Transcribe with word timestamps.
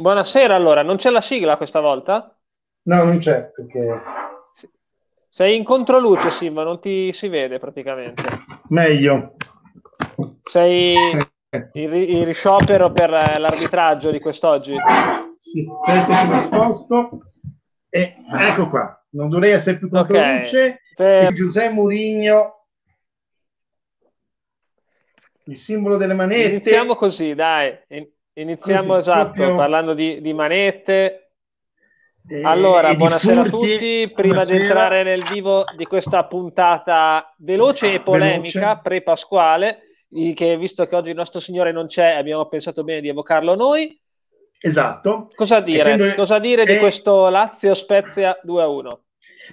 Buonasera, 0.00 0.54
allora, 0.54 0.82
non 0.82 0.96
c'è 0.96 1.10
la 1.10 1.20
sigla 1.20 1.58
questa 1.58 1.80
volta? 1.80 2.34
No, 2.84 3.04
non 3.04 3.18
c'è 3.18 3.50
perché... 3.50 4.00
Sei 5.28 5.56
in 5.56 5.62
controluce, 5.62 6.30
sì, 6.30 6.48
ma 6.48 6.62
non 6.62 6.80
ti 6.80 7.12
si 7.12 7.28
vede 7.28 7.58
praticamente. 7.58 8.22
Meglio. 8.68 9.34
Sei 10.42 10.94
il, 11.72 11.92
il 11.92 12.24
risciopero 12.24 12.90
per 12.92 13.10
l'arbitraggio 13.10 14.10
di 14.10 14.18
quest'oggi? 14.20 14.74
Sì, 15.36 15.68
aspetta 15.84 16.22
che 16.22 16.32
mi 16.32 16.38
sposto. 16.38 17.32
E 17.90 18.16
ecco 18.38 18.70
qua, 18.70 19.04
non 19.10 19.28
dovrei 19.28 19.50
essere 19.50 19.76
più 19.76 19.90
controluce. 19.90 20.64
Okay. 20.64 20.76
Per... 20.94 21.32
Giuseppe 21.34 21.74
Murigno, 21.74 22.68
il 25.44 25.56
simbolo 25.56 25.98
delle 25.98 26.14
manette. 26.14 26.52
Iniziamo 26.52 26.94
così, 26.94 27.34
dai. 27.34 27.78
Iniziamo 28.40 28.94
Così, 28.94 29.00
esatto, 29.00 29.32
proprio... 29.32 29.56
parlando 29.56 29.94
di, 29.94 30.20
di 30.20 30.32
manette. 30.32 31.32
E, 32.26 32.42
allora, 32.42 32.90
e 32.90 32.96
buonasera 32.96 33.44
furti, 33.44 33.54
a 33.54 33.58
tutti. 33.58 34.12
Prima 34.14 34.34
buonasera. 34.34 34.58
di 34.58 34.64
entrare 34.64 35.02
nel 35.02 35.22
vivo 35.24 35.64
di 35.76 35.84
questa 35.84 36.26
puntata 36.26 37.34
veloce 37.38 37.92
e 37.92 38.00
polemica 38.00 38.60
veloce. 38.60 38.80
pre-pasquale, 38.82 39.78
che 40.34 40.56
visto 40.56 40.86
che 40.86 40.96
oggi 40.96 41.10
il 41.10 41.16
nostro 41.16 41.40
Signore 41.40 41.72
non 41.72 41.86
c'è, 41.86 42.12
abbiamo 42.12 42.46
pensato 42.46 42.82
bene 42.82 43.00
di 43.00 43.08
evocarlo 43.08 43.54
noi. 43.54 43.98
Esatto. 44.58 45.30
Cosa 45.34 45.60
dire, 45.60 45.80
Essendo... 45.80 46.14
Cosa 46.14 46.38
dire 46.38 46.62
è... 46.62 46.72
di 46.72 46.78
questo 46.78 47.28
Lazio 47.28 47.74
Spezia 47.74 48.38
2 48.42 48.62
a 48.62 48.68
1? 48.68 49.02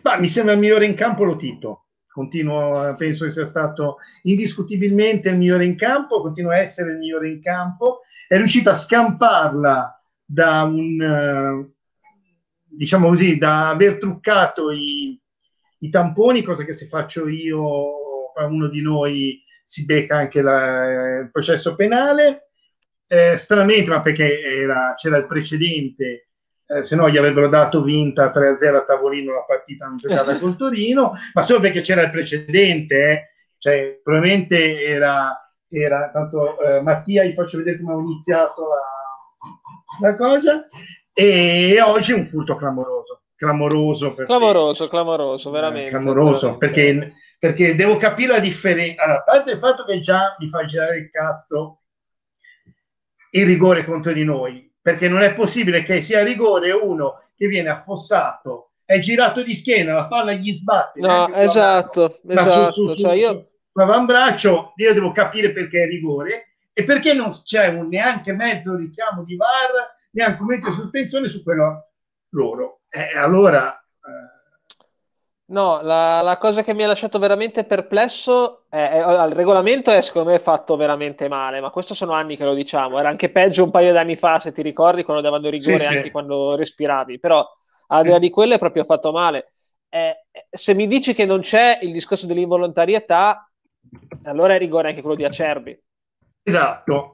Ma 0.03 0.17
mi 0.17 0.27
sembra 0.27 0.53
il 0.53 0.59
migliore 0.59 0.85
in 0.85 0.95
campo 0.95 1.23
lo 1.23 1.35
Tito 1.35 1.86
continuo, 2.17 2.95
penso 2.95 3.25
che 3.25 3.31
sia 3.31 3.45
stato 3.45 3.97
indiscutibilmente 4.23 5.29
il 5.29 5.37
migliore 5.37 5.65
in 5.65 5.75
campo, 5.75 6.19
continua 6.19 6.55
a 6.55 6.57
essere 6.57 6.93
il 6.93 6.97
migliore 6.97 7.29
in 7.29 7.39
campo, 7.43 8.01
è 8.27 8.37
riuscito 8.37 8.71
a 8.71 8.73
scamparla 8.73 10.03
da 10.25 10.63
un, 10.63 11.69
diciamo 12.63 13.09
così, 13.09 13.37
da 13.37 13.69
aver 13.69 13.99
truccato 13.99 14.71
i, 14.71 15.19
i 15.79 15.89
tamponi, 15.91 16.41
cosa 16.41 16.63
che 16.63 16.73
se 16.73 16.87
faccio 16.87 17.27
io, 17.27 17.93
uno 18.49 18.67
di 18.67 18.81
noi 18.81 19.43
si 19.63 19.85
becca 19.85 20.17
anche 20.17 20.41
la, 20.41 21.19
il 21.19 21.29
processo 21.31 21.75
penale, 21.75 22.49
eh, 23.07 23.37
stranamente, 23.37 23.91
ma 23.91 23.99
perché 23.99 24.41
era, 24.41 24.95
c'era 24.95 25.17
il 25.17 25.27
precedente 25.27 26.26
eh, 26.67 26.83
se 26.83 26.95
no 26.95 27.09
gli 27.09 27.17
avrebbero 27.17 27.47
dato 27.47 27.81
vinta 27.81 28.31
3-0 28.31 28.75
a 28.75 28.83
tavolino 28.83 29.33
la 29.33 29.45
partita 29.47 29.85
non 29.85 29.97
giocata 29.97 30.37
col 30.39 30.57
Torino, 30.57 31.13
ma 31.33 31.41
solo 31.41 31.59
perché 31.59 31.81
c'era 31.81 32.03
il 32.03 32.11
precedente, 32.11 33.09
eh. 33.09 33.31
cioè 33.57 33.99
probabilmente 34.03 34.83
era, 34.83 35.51
era 35.69 36.09
tanto 36.11 36.59
eh, 36.59 36.81
Mattia, 36.81 37.23
gli 37.23 37.33
faccio 37.33 37.57
vedere 37.57 37.79
come 37.79 37.93
ho 37.93 37.99
iniziato 37.99 38.67
la, 38.67 40.09
la 40.09 40.15
cosa, 40.15 40.65
e 41.13 41.81
oggi 41.81 42.11
è 42.11 42.15
un 42.15 42.25
furto 42.25 42.55
clamoroso, 42.55 43.21
clamoroso. 43.35 44.09
Perché, 44.09 44.25
clamoroso, 44.25 44.87
clamoroso, 44.87 45.49
veramente. 45.51 45.89
Clamoroso, 45.89 46.57
veramente. 46.57 46.67
Perché, 46.67 47.13
perché 47.39 47.75
devo 47.75 47.97
capire 47.97 48.33
la 48.33 48.39
differenza, 48.39 49.03
allora, 49.03 49.19
a 49.19 49.23
parte 49.23 49.51
il 49.51 49.57
fatto 49.57 49.85
che 49.85 49.99
già 50.01 50.35
mi 50.39 50.49
fa 50.49 50.65
girare 50.65 50.97
il 50.97 51.09
cazzo 51.09 51.79
il 53.31 53.45
rigore 53.45 53.85
contro 53.85 54.13
di 54.13 54.23
noi, 54.23 54.66
perché 54.87 55.09
non 55.09 55.21
è 55.21 55.33
possibile 55.33 55.83
che 55.83 56.01
sia 56.01 56.23
rigore 56.23 56.71
uno 56.71 57.23
che 57.35 57.47
viene 57.47 57.67
affossato, 57.67 58.69
è 58.85 58.99
girato 58.99 59.43
di 59.43 59.53
schiena, 59.53 59.93
la 59.93 60.07
palla 60.07 60.31
gli 60.31 60.53
sbatte. 60.53 61.01
No, 61.01 61.27
esatto, 61.33 62.21
ma 62.23 62.39
esatto. 62.39 62.71
Su, 62.71 62.87
su, 62.87 62.93
su, 62.93 63.01
cioè 63.01 63.15
io... 63.15 63.49
su 63.69 63.79
avambraccio, 63.81 64.71
io 64.77 64.93
devo 64.93 65.11
capire 65.11 65.51
perché 65.51 65.83
è 65.83 65.87
rigore 65.87 66.55
e 66.71 66.85
perché 66.85 67.13
non 67.13 67.31
c'è 67.43 67.67
un, 67.67 67.89
neanche 67.89 68.31
mezzo 68.31 68.77
richiamo 68.77 69.25
di 69.25 69.35
VAR, 69.35 69.97
neanche 70.11 70.39
un 70.39 70.45
momento 70.47 70.69
di 70.69 70.75
sospensione 70.75 71.27
su 71.27 71.43
quello 71.43 71.89
loro. 72.29 72.83
Eh, 72.87 73.11
allora... 73.13 73.77
Eh, 73.77 74.36
No, 75.49 75.79
la, 75.81 76.21
la, 76.21 76.37
cosa 76.37 76.61
che 76.61 76.73
mi 76.73 76.83
ha 76.83 76.87
lasciato 76.87 77.19
veramente 77.19 77.63
perplesso 77.63 78.65
è, 78.69 78.75
è, 78.75 79.25
il 79.27 79.31
regolamento 79.31 79.91
è 79.91 80.01
secondo 80.01 80.31
me 80.31 80.39
fatto 80.39 80.75
veramente 80.75 81.29
male, 81.29 81.61
ma 81.61 81.69
questo 81.69 81.93
sono 81.93 82.11
anni 82.11 82.35
che 82.35 82.43
lo 82.43 82.53
diciamo, 82.53 82.99
era 82.99 83.07
anche 83.07 83.31
peggio 83.31 83.63
un 83.63 83.71
paio 83.71 83.93
di 83.93 83.97
anni 83.97 84.17
fa, 84.17 84.39
se 84.39 84.51
ti 84.51 84.61
ricordi, 84.61 85.03
quando 85.03 85.23
davano 85.23 85.49
rigore 85.49 85.79
sì, 85.79 85.85
anche 85.85 86.03
sì. 86.03 86.11
quando 86.11 86.55
respiravi, 86.55 87.19
però 87.19 87.47
al 87.87 88.03
di 88.03 88.09
là 88.09 88.19
di 88.19 88.29
quello 88.29 88.55
è 88.55 88.59
proprio 88.59 88.83
fatto 88.83 89.13
male. 89.13 89.51
Eh, 89.87 90.25
se 90.49 90.73
mi 90.73 90.85
dici 90.85 91.13
che 91.13 91.23
non 91.23 91.39
c'è 91.39 91.79
il 91.81 91.93
discorso 91.93 92.25
dell'involontarietà, 92.25 93.49
allora 94.23 94.55
è 94.55 94.57
rigore 94.57 94.89
anche 94.89 94.99
quello 94.99 95.15
di 95.15 95.23
Acerbi. 95.23 95.81
Esatto. 96.43 97.13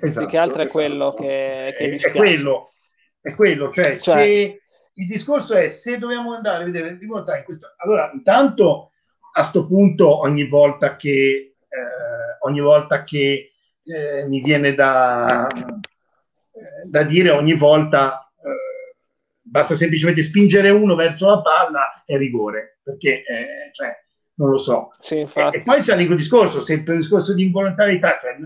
esatto 0.00 0.26
che 0.26 0.36
altro 0.36 0.62
esatto. 0.62 0.78
è 0.78 0.82
quello 0.82 1.14
che, 1.14 1.74
che 1.78 1.94
è, 1.94 2.08
è 2.08 2.10
quello, 2.10 2.72
è 3.20 3.32
quello, 3.36 3.70
cioè, 3.72 3.98
cioè 3.98 4.24
se 4.24 4.61
il 4.94 5.06
discorso 5.06 5.54
è 5.54 5.70
se 5.70 5.98
dobbiamo 5.98 6.34
andare 6.34 6.62
a 6.62 6.66
vedere 6.66 6.98
in 7.00 7.10
realtà 7.10 7.38
in 7.38 7.44
questo 7.44 7.72
allora 7.78 8.10
intanto 8.12 8.90
a 9.34 9.40
questo 9.40 9.66
punto 9.66 10.20
ogni 10.20 10.46
volta 10.46 10.96
che 10.96 11.54
eh, 11.68 12.38
ogni 12.40 12.60
volta 12.60 13.04
che 13.04 13.52
eh, 13.84 14.26
mi 14.28 14.40
viene 14.42 14.74
da, 14.74 15.46
da 16.84 17.02
dire 17.04 17.30
ogni 17.30 17.54
volta 17.54 18.30
eh, 18.36 18.96
basta 19.40 19.74
semplicemente 19.76 20.22
spingere 20.22 20.68
uno 20.70 20.94
verso 20.94 21.26
la 21.26 21.40
palla 21.40 22.02
e 22.04 22.18
rigore 22.18 22.78
perché 22.82 23.24
eh, 23.24 23.70
cioè, 23.72 24.00
non 24.34 24.50
lo 24.50 24.58
so. 24.58 24.90
Sì, 24.98 25.20
e, 25.20 25.48
e, 25.52 25.62
poi 25.62 25.80
sale 25.80 26.02
il 26.02 26.16
discorso 26.16 26.60
sempre 26.60 26.94
il 26.94 27.00
discorso 27.00 27.32
di 27.32 27.44
involontarietà 27.44 28.18
cioè, 28.20 28.36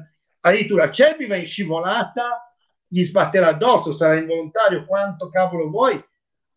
addirittura 0.41 0.91
Cervi 0.91 1.27
va 1.27 1.37
in 1.37 1.47
scivolata 1.47 2.55
gli 2.87 3.03
sbatterà 3.03 3.49
addosso 3.49 3.93
sarà 3.93 4.15
involontario 4.17 4.85
quanto 4.85 5.29
cavolo 5.29 5.69
vuoi 5.69 6.03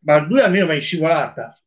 ma 0.02 0.20
lui 0.20 0.40
almeno 0.40 0.66
va 0.66 0.74
in 0.74 0.82
scivolata. 0.82 1.58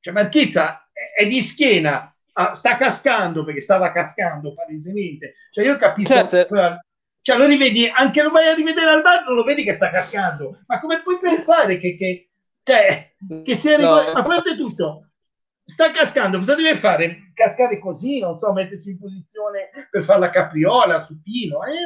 Cioè 0.00 0.12
Marchizza 0.12 0.88
è, 1.16 1.26
di 1.26 1.40
schiena, 1.40 2.12
ah, 2.32 2.54
sta 2.54 2.76
cascando 2.76 3.44
perché 3.44 3.60
stava 3.60 3.92
cascando 3.92 4.54
palesemente. 4.54 5.34
Cioè 5.50 5.64
io 5.64 5.76
capisco... 5.76 6.14
Certo. 6.14 6.80
Cioè 7.22 7.36
lo 7.36 7.44
rivedi, 7.44 7.86
anche 7.86 8.22
lo 8.22 8.30
vai 8.30 8.48
a 8.48 8.54
rivedere 8.54 8.88
al 8.88 9.02
bar, 9.02 9.24
non 9.26 9.34
lo 9.34 9.44
vedi 9.44 9.62
che 9.62 9.74
sta 9.74 9.90
cascando. 9.90 10.58
Ma 10.66 10.80
come 10.80 11.02
puoi 11.02 11.18
pensare 11.18 11.76
che, 11.76 11.94
che, 11.94 12.30
cioè, 12.62 13.12
che 13.44 13.54
sia 13.56 13.76
rigore? 13.76 14.06
No. 14.06 14.12
Ma 14.14 14.22
poi 14.22 14.56
tutto, 14.56 15.10
sta 15.62 15.90
cascando, 15.90 16.38
cosa 16.38 16.54
deve 16.54 16.74
fare? 16.76 17.30
Cascare 17.34 17.78
così, 17.78 18.20
non 18.20 18.38
so, 18.38 18.52
mettersi 18.52 18.92
in 18.92 18.98
posizione 18.98 19.68
per 19.90 20.02
fare 20.02 20.20
la 20.20 20.30
capriola, 20.30 20.98
supino, 20.98 21.62
eh? 21.64 21.84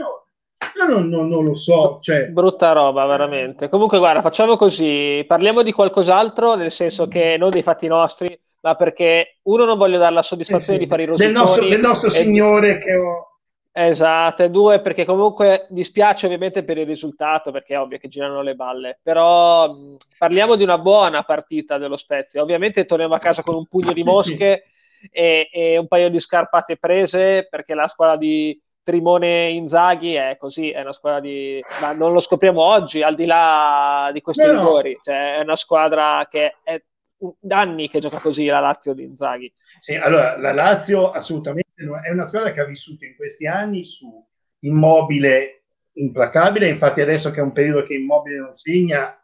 Io 0.76 0.86
non, 0.86 1.08
non, 1.08 1.28
non 1.28 1.44
lo 1.44 1.54
so. 1.54 1.98
Cioè... 2.00 2.26
Brutta 2.26 2.72
roba, 2.72 3.04
veramente. 3.06 3.68
Comunque, 3.68 3.98
guarda, 3.98 4.22
facciamo 4.22 4.56
così: 4.56 5.24
parliamo 5.26 5.62
di 5.62 5.72
qualcos'altro, 5.72 6.54
nel 6.54 6.72
senso 6.72 7.06
che 7.06 7.36
non 7.38 7.50
dei 7.50 7.62
fatti 7.62 7.86
nostri, 7.86 8.38
ma 8.60 8.74
perché 8.74 9.38
uno 9.42 9.64
non 9.64 9.78
voglio 9.78 9.98
dare 9.98 10.14
la 10.14 10.22
soddisfazione 10.22 10.78
eh 10.78 10.80
sì, 10.80 10.84
di 10.84 10.90
fare 10.90 11.02
i 11.02 11.06
rosiconi. 11.06 11.32
Del 11.32 11.42
nostro, 11.42 11.68
del 11.68 11.80
nostro 11.80 12.08
signore 12.10 12.78
che 12.78 12.94
ho. 12.96 13.28
Esatto, 13.76 14.44
e 14.44 14.50
due 14.50 14.80
perché 14.80 15.04
comunque 15.04 15.66
dispiace 15.68 16.26
ovviamente 16.26 16.62
per 16.62 16.78
il 16.78 16.86
risultato, 16.86 17.50
perché 17.50 17.74
è 17.74 17.80
ovvio 17.80 17.98
che 17.98 18.06
girano 18.06 18.41
le 18.41 18.54
balle, 18.54 19.00
però 19.02 19.68
mh, 19.68 19.96
parliamo 20.16 20.54
di 20.54 20.62
una 20.62 20.78
buona 20.78 21.24
partita 21.24 21.76
dello 21.76 21.96
Spezia. 21.96 22.41
Ovviamente 22.41 22.84
torniamo 22.84 23.14
a 23.14 23.18
casa 23.18 23.42
con 23.42 23.56
un 23.56 23.66
pugno 23.66 23.92
di 23.92 24.04
mosche 24.04 24.62
sì. 25.00 25.08
E, 25.10 25.48
e, 25.52 25.76
un 25.76 25.88
paio 25.88 26.08
di 26.08 26.20
scarpate 26.20 26.76
prese, 26.76 27.48
perché 27.50 27.74
la 27.74 27.88
squadra 27.88 28.16
di, 28.16 28.58
Trimone 28.84 29.49
Inzaghi 29.49 30.15
è 30.15 30.37
così, 30.39 30.71
è 30.71 30.83
una 30.83 30.93
squadra 30.93 31.21
di... 31.21 31.61
ma 31.81 31.93
non 31.93 32.12
lo 32.12 32.21
scopriamo 32.21 32.61
oggi, 32.61 33.03
al 33.03 33.15
di 33.15 33.25
là 33.25 34.11
di 34.12 34.21
questi 34.21 34.47
no, 34.47 34.53
rigori, 34.53 34.99
cioè, 35.03 35.39
è 35.39 35.41
una 35.41 35.56
squadra 35.56 36.27
che 36.31 36.56
è 36.62 36.81
da 37.17 37.61
anni 37.61 37.89
che 37.89 37.99
gioca 37.99 38.21
così 38.21 38.45
la 38.45 38.61
Lazio 38.61 38.93
di 38.93 39.05
Inzaghi. 39.05 39.50
Sì, 39.81 39.95
allora 39.95 40.39
la 40.39 40.53
Lazio 40.53 41.11
assolutamente 41.11 41.71
è 41.77 42.11
una 42.11 42.27
squadra 42.27 42.53
che 42.53 42.61
ha 42.61 42.67
vissuto 42.67 43.05
in 43.06 43.17
questi 43.17 43.47
anni 43.47 43.84
su 43.84 44.25
immobile 44.61 45.62
implacabile, 45.95 46.69
infatti 46.69 47.01
adesso 47.01 47.31
che 47.31 47.41
è 47.41 47.43
un 47.43 47.53
periodo 47.53 47.84
che 47.84 47.95
immobile 47.95 48.39
non 48.39 48.53
segna, 48.53 49.19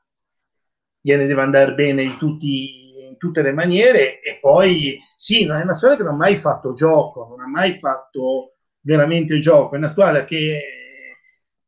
gliene 1.00 1.26
deve 1.26 1.42
andare 1.42 1.74
bene 1.74 2.02
in, 2.02 2.16
tutti, 2.16 3.06
in 3.08 3.16
tutte 3.18 3.42
le 3.42 3.52
maniere 3.52 4.20
e 4.20 4.38
poi 4.40 4.98
sì, 5.16 5.44
non 5.44 5.58
è 5.58 5.62
una 5.62 5.74
squadra 5.74 5.98
che 5.98 6.02
non 6.04 6.14
ha 6.14 6.16
mai 6.16 6.36
fatto 6.36 6.74
gioco, 6.74 7.26
non 7.28 7.40
ha 7.40 7.48
mai 7.48 7.72
fatto 7.72 8.54
veramente 8.80 9.40
gioco. 9.40 9.74
È 9.74 9.78
una 9.78 9.88
squadra 9.88 10.24
che 10.24 10.60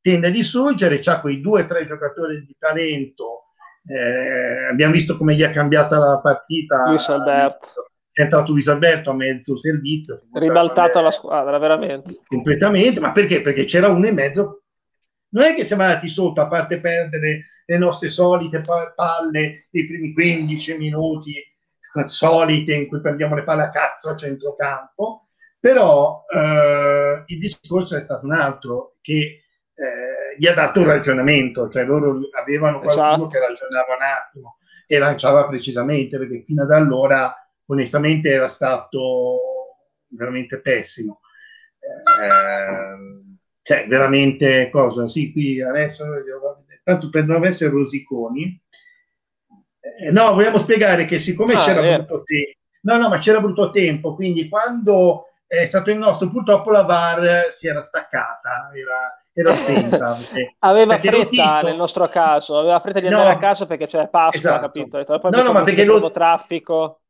tende 0.01 0.27
a 0.27 0.31
distruggere, 0.31 1.01
ha 1.05 1.21
quei 1.21 1.41
due 1.41 1.63
o 1.63 1.67
tre 1.67 1.87
giocatori 1.87 2.45
di 2.45 2.57
talento. 2.59 3.47
Eh, 3.85 4.69
abbiamo 4.71 4.93
visto 4.93 5.17
come 5.17 5.35
gli 5.35 5.43
ha 5.43 5.51
cambiata 5.51 5.99
la 5.99 6.19
partita. 6.21 6.89
Luis 6.89 7.09
Alberto. 7.09 7.87
È 8.13 8.21
entrato 8.21 8.53
Luis 8.53 8.69
Alberto 8.69 9.11
a 9.11 9.15
mezzo 9.15 9.57
servizio. 9.57 10.23
Ribaltata 10.33 11.01
la 11.01 11.11
squadra, 11.11 11.59
veramente. 11.59 12.21
Completamente, 12.27 13.01
ma 13.01 13.13
perché? 13.13 13.41
Perché 13.41 13.65
c'era 13.65 13.89
uno 13.89 14.07
e 14.07 14.13
mezzo. 14.13 14.65
Non 15.31 15.45
è 15.45 15.55
che 15.55 15.65
siamo 15.65 15.83
andati 15.83 16.09
sotto, 16.09 16.43
a 16.43 16.47
parte 16.47 16.79
perdere 16.79 17.47
le 17.65 17.79
nostre 17.79 18.09
solite 18.09 18.61
palle 18.61 19.67
dei 19.71 19.87
primi 19.87 20.13
15 20.13 20.77
minuti, 20.77 21.35
solite 22.05 22.75
in 22.75 22.89
cui 22.89 23.01
prendiamo 23.01 23.35
le 23.35 23.45
palle 23.45 23.63
a 23.63 23.71
cazzo 23.71 24.11
a 24.11 24.17
centrocampo, 24.17 25.22
però 25.63 26.25
eh, 26.29 27.23
il 27.25 27.39
discorso 27.39 27.97
è 27.97 28.01
stato 28.01 28.25
un 28.25 28.33
altro, 28.33 28.97
che 29.01 29.45
eh, 29.75 30.37
gli 30.37 30.49
ha 30.49 30.55
dato 30.55 30.81
un 30.81 30.87
ragionamento, 30.87 31.69
cioè 31.69 31.85
loro 31.85 32.19
avevano 32.37 32.81
qualcuno 32.81 33.07
esatto. 33.07 33.27
che 33.29 33.39
ragionava 33.39 33.95
un 33.95 34.03
attimo 34.03 34.57
e 34.89 34.99
lanciava 34.99 35.47
precisamente, 35.47 36.19
perché 36.19 36.43
fino 36.45 36.65
ad 36.65 36.73
allora 36.73 37.33
onestamente 37.67 38.29
era 38.29 38.49
stato 38.49 39.39
veramente 40.09 40.59
pessimo. 40.59 41.21
Eh, 41.79 43.37
cioè, 43.63 43.87
veramente 43.87 44.69
cosa? 44.69 45.07
Sì, 45.07 45.31
qui 45.31 45.63
adesso, 45.63 46.05
tanto 46.83 47.09
per 47.09 47.25
non 47.25 47.47
essere 47.47 47.71
rosiconi, 47.71 48.61
eh, 49.79 50.11
no, 50.11 50.35
vogliamo 50.35 50.59
spiegare 50.59 51.05
che 51.05 51.21
siccome 51.21 51.55
ah, 51.55 51.61
c'era 51.61 51.99
brutto 51.99 52.25
tempo, 52.25 52.59
no, 52.81 52.97
no, 52.97 53.09
ma 53.09 53.19
c'era 53.19 53.41
brutto 53.41 53.71
tempo, 53.71 54.17
quindi 54.17 54.49
quando 54.49 55.27
è 55.59 55.67
stato 55.67 55.91
il 55.91 55.99
nostro, 55.99 56.29
purtroppo 56.29 56.71
la 56.71 56.83
VAR 56.83 57.49
si 57.51 57.69
era 57.69 57.83
staccata, 57.83 58.71
era, 58.73 59.23
era 59.35 59.53
spenta. 59.53 60.15
Perché, 60.15 60.57
aveva 60.61 60.95
perché 60.95 61.09
fretta 61.09 61.25
Lotito... 61.25 61.67
nel 61.67 61.77
nostro 61.77 62.09
caso, 62.09 62.59
aveva 62.59 62.81
fretta 62.81 63.01
di 63.01 63.07
andare 63.07 63.29
no, 63.29 63.35
a 63.35 63.39
casa 63.39 63.67
perché 63.67 63.87
c'è 63.87 64.09
Pasqua, 64.09 64.39
esatto. 64.39 64.61
capito? 64.61 65.05
Poi 65.05 65.31
no, 65.31 65.43
no, 65.43 65.53
ma 65.53 65.63
perché 65.63 65.85
lo 65.85 66.11
traffico. 66.11 67.03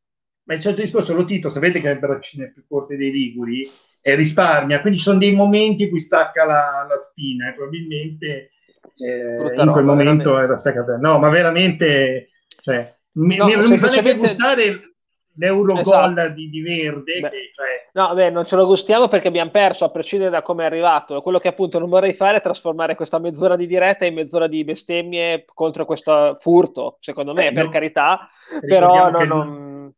Ma 0.44 0.54
il 0.54 0.60
certo 0.60 0.80
discorso, 0.80 1.14
lo 1.14 1.24
Tito, 1.24 1.48
sapete 1.48 1.80
che 1.80 1.86
le 1.86 1.98
braccine 2.00 2.50
più 2.50 2.64
corte 2.66 2.96
dei 2.96 3.12
Liguri 3.12 3.70
e 4.00 4.14
risparmia, 4.16 4.80
quindi 4.80 4.98
ci 4.98 5.04
sono 5.04 5.18
dei 5.18 5.36
momenti 5.36 5.84
in 5.84 5.90
cui 5.90 6.00
stacca 6.00 6.44
la, 6.44 6.84
la 6.88 6.96
spina 6.96 7.48
e 7.48 7.54
probabilmente 7.54 8.50
eh, 8.96 9.36
in 9.36 9.52
quel 9.52 9.66
roba, 9.66 9.82
momento 9.82 10.30
veramente. 10.30 10.42
era 10.42 10.56
staccata. 10.56 10.96
No, 10.96 11.20
ma 11.20 11.28
veramente, 11.28 12.30
cioè, 12.60 12.92
mi, 13.12 13.36
no, 13.36 13.46
mi, 13.46 13.54
mi 13.68 13.78
fa 13.78 13.88
neanche 13.88 14.16
gustare 14.16 14.91
l'Eurogol 15.34 15.80
esatto. 15.80 16.34
di, 16.34 16.50
di, 16.50 16.60
Verde. 16.60 17.20
Beh, 17.20 17.30
che, 17.30 17.50
cioè... 17.52 17.88
No, 17.92 18.14
beh, 18.14 18.30
non 18.30 18.44
ce 18.44 18.56
lo 18.56 18.66
gustiamo 18.66 19.08
perché 19.08 19.28
abbiamo 19.28 19.50
perso 19.50 19.84
a 19.84 19.90
prescindere 19.90 20.30
da 20.30 20.42
come 20.42 20.62
è 20.62 20.66
arrivato. 20.66 21.22
Quello 21.22 21.38
che 21.38 21.48
appunto 21.48 21.78
non 21.78 21.88
vorrei 21.88 22.12
fare 22.12 22.38
è 22.38 22.40
trasformare 22.40 22.94
questa 22.94 23.18
mezz'ora 23.18 23.56
di 23.56 23.66
diretta 23.66 24.04
in 24.04 24.14
mezz'ora 24.14 24.46
di 24.46 24.64
bestemmie 24.64 25.44
contro 25.54 25.84
questo 25.84 26.36
furto, 26.40 26.98
secondo 27.00 27.32
me, 27.32 27.48
eh, 27.48 27.52
per 27.52 27.64
no. 27.64 27.70
carità, 27.70 28.28
però 28.66 29.10
no, 29.10 29.24
non... 29.24 29.92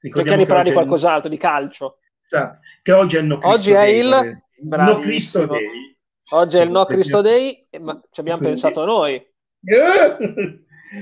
cerchiamo 0.00 0.38
di 0.38 0.46
parlare 0.46 0.68
di 0.68 0.74
qualcos'altro, 0.74 1.28
di 1.28 1.36
calcio. 1.36 1.98
Esatto, 2.22 2.58
che 2.82 2.92
oggi 2.92 3.16
è 3.16 3.20
il 3.20 3.26
no 3.26 3.38
Oggi 3.42 3.72
è 3.72 3.84
il 3.84 4.38
no 4.60 4.98
Cristo 4.98 5.46
Day. 5.46 5.96
Oggi 6.30 6.58
è 6.58 6.60
il 6.60 6.70
no 6.70 6.84
Cristo 6.84 7.22
Day, 7.22 7.68
ma 7.80 7.98
ci 8.10 8.20
abbiamo 8.20 8.38
Quindi... 8.38 8.60
pensato 8.60 8.84
noi. 8.84 9.26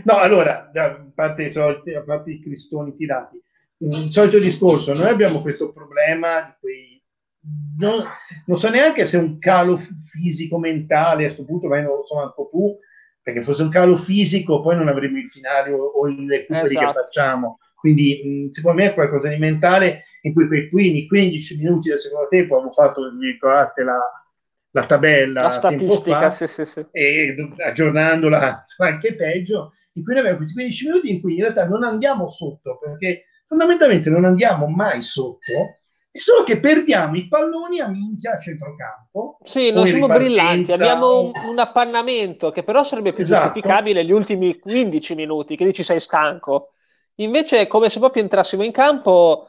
No, 0.05 0.17
allora, 0.19 0.71
a 0.73 1.07
parte 1.15 1.45
i, 1.45 1.51
soliti, 1.51 1.95
a 1.95 2.03
parte 2.03 2.33
i 2.33 2.41
cristoni 2.41 2.95
tirati, 2.95 3.41
il 3.79 4.11
solito 4.11 4.39
discorso, 4.39 4.93
noi 4.95 5.09
abbiamo 5.09 5.43
questo 5.43 5.73
problema 5.73 6.43
di 6.43 6.53
quei... 6.61 7.03
Non, 7.79 8.05
non 8.47 8.59
so 8.59 8.69
neanche 8.71 9.05
se 9.05 9.19
è 9.19 9.21
un 9.21 9.39
calo 9.39 9.77
fisico-mentale, 9.77 11.23
a 11.23 11.27
questo 11.27 11.45
punto 11.45 11.69
ma 11.69 11.81
non 11.81 11.97
lo 11.97 12.05
so 12.05 12.17
manco 12.17 12.49
tu, 12.51 12.77
perché 13.23 13.43
fosse 13.43 13.63
un 13.63 13.69
calo 13.69 13.97
fisico 13.97 14.61
poi 14.61 14.77
non 14.77 14.89
avremmo 14.89 15.19
il 15.19 15.29
finale 15.29 15.71
o, 15.73 15.85
o 15.85 16.09
i 16.09 16.27
recuperi 16.29 16.75
esatto. 16.75 16.87
che 16.87 16.93
facciamo. 17.03 17.59
Quindi 17.75 18.49
mh, 18.49 18.51
secondo 18.51 18.83
me 18.83 18.91
è 18.91 18.95
qualcosa 18.95 19.29
di 19.29 19.37
mentale 19.37 20.05
in 20.23 20.33
cui 20.33 20.47
quei 20.49 20.69
primi 20.69 21.07
15 21.07 21.57
minuti 21.59 21.89
del 21.89 22.01
secondo 22.01 22.29
tempo 22.29 22.57
avevo 22.57 22.73
fatto, 22.73 23.03
ricordate, 23.21 23.85
la, 23.85 24.01
la 24.77 24.85
tabella 24.85 25.43
la 25.43 25.53
statistica, 25.53 26.21
fa, 26.21 26.31
sì, 26.31 26.47
sì, 26.47 26.65
sì. 26.67 26.87
e 26.91 27.35
aggiornandola 27.65 28.63
anche 28.85 29.17
peggio, 29.17 29.73
in 29.95 30.05
cui 30.05 30.13
noi 30.13 30.21
abbiamo 30.21 30.39
questi 30.39 30.55
15 30.55 30.87
minuti 30.87 31.11
in 31.11 31.21
cui 31.23 31.35
in 31.37 31.41
realtà 31.41 31.67
non 31.67 31.83
andiamo 31.83 32.29
sotto, 32.29 32.79
perché 32.79 33.25
fondamentalmente 33.47 34.11
non 34.11 34.27
andiamo 34.27 34.67
mai 34.67 35.01
sotto, 35.01 35.79
è 36.11 36.19
solo 36.19 36.45
che 36.45 36.61
perdiamo 36.61 37.17
i 37.17 37.27
palloni 37.27 37.81
a 37.81 37.89
minchia 37.89 38.33
a 38.33 38.39
centrocampo. 38.39 39.39
Sì, 39.45 39.71
non 39.71 39.87
siamo 39.87 40.09
brillanti, 40.09 40.73
abbiamo 40.73 41.21
un, 41.21 41.33
un, 41.49 41.59
appannamento 41.59 42.51
che 42.51 42.63
però 42.63 42.85
sarebbe 42.85 43.15
più 43.15 43.23
esatto. 43.23 43.45
giustificabile 43.45 44.05
gli 44.05 44.13
ultimi 44.13 44.59
15 44.59 45.15
minuti, 45.15 45.57
che 45.57 45.65
dici 45.65 45.83
sei 45.83 46.01
stanco. 46.01 46.73
Invece 47.17 47.61
è 47.61 47.67
come 47.67 47.89
se 47.89 47.99
proprio 47.99 48.23
entrassimo 48.23 48.63
in 48.63 48.73
campo, 48.73 49.49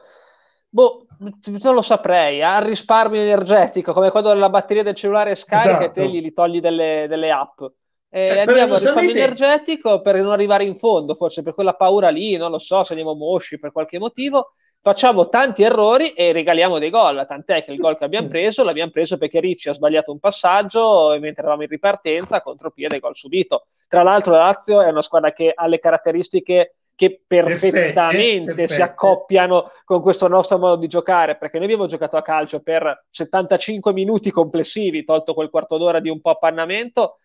boh, 0.70 1.06
non 1.18 1.74
lo 1.74 1.82
saprei, 1.82 2.42
al 2.42 2.62
risparmio 2.62 3.20
energetico, 3.20 3.92
come 3.92 4.10
quando 4.10 4.32
la 4.34 4.50
batteria 4.50 4.82
del 4.82 4.94
cellulare 4.94 5.34
scarica 5.34 5.80
esatto. 5.80 5.84
e 5.84 5.92
te 5.92 6.08
gli, 6.08 6.20
li 6.20 6.32
togli 6.32 6.60
delle, 6.60 7.06
delle 7.08 7.30
app. 7.30 7.62
E 8.10 8.20
eh, 8.20 8.40
andiamo 8.40 8.74
al 8.74 8.80
risparmio 8.80 9.10
energetico 9.10 10.00
per 10.00 10.16
non 10.16 10.30
arrivare 10.30 10.64
in 10.64 10.78
fondo, 10.78 11.14
forse 11.14 11.42
per 11.42 11.54
quella 11.54 11.74
paura 11.74 12.08
lì, 12.08 12.36
non 12.36 12.50
lo 12.50 12.58
so, 12.58 12.84
se 12.84 12.92
andiamo 12.92 13.14
mosci 13.14 13.58
per 13.58 13.72
qualche 13.72 13.98
motivo. 13.98 14.52
Facciamo 14.80 15.28
tanti 15.28 15.64
errori 15.64 16.12
e 16.12 16.32
regaliamo 16.32 16.78
dei 16.78 16.88
gol. 16.88 17.26
Tant'è 17.28 17.64
che 17.64 17.72
il 17.72 17.78
gol 17.78 17.98
che 17.98 18.04
abbiamo 18.04 18.28
preso 18.28 18.62
l'abbiamo 18.62 18.92
preso 18.92 19.18
perché 19.18 19.40
Ricci 19.40 19.68
ha 19.68 19.74
sbagliato 19.74 20.12
un 20.12 20.20
passaggio 20.20 21.08
mentre 21.20 21.42
eravamo 21.42 21.62
in 21.62 21.68
ripartenza, 21.68 22.40
contropiede, 22.40 23.00
gol 23.00 23.16
subito. 23.16 23.66
Tra 23.88 24.02
l'altro, 24.02 24.32
la 24.32 24.38
Lazio 24.38 24.80
è 24.80 24.88
una 24.88 25.02
squadra 25.02 25.32
che 25.32 25.52
ha 25.52 25.66
le 25.66 25.80
caratteristiche 25.80 26.76
che 26.98 27.22
perfettamente 27.24 28.54
perfette, 28.54 28.74
si 28.74 28.82
accoppiano 28.82 29.70
con 29.84 30.02
questo 30.02 30.26
nostro 30.26 30.58
modo 30.58 30.74
di 30.74 30.88
giocare, 30.88 31.36
perché 31.36 31.58
noi 31.58 31.66
abbiamo 31.66 31.86
giocato 31.86 32.16
a 32.16 32.22
calcio 32.22 32.58
per 32.58 33.04
75 33.08 33.92
minuti 33.92 34.32
complessivi, 34.32 35.04
tolto 35.04 35.32
quel 35.32 35.48
quarto 35.48 35.78
d'ora 35.78 36.00
di 36.00 36.08
un 36.08 36.20
po' 36.20 36.30
appannamento, 36.30 37.18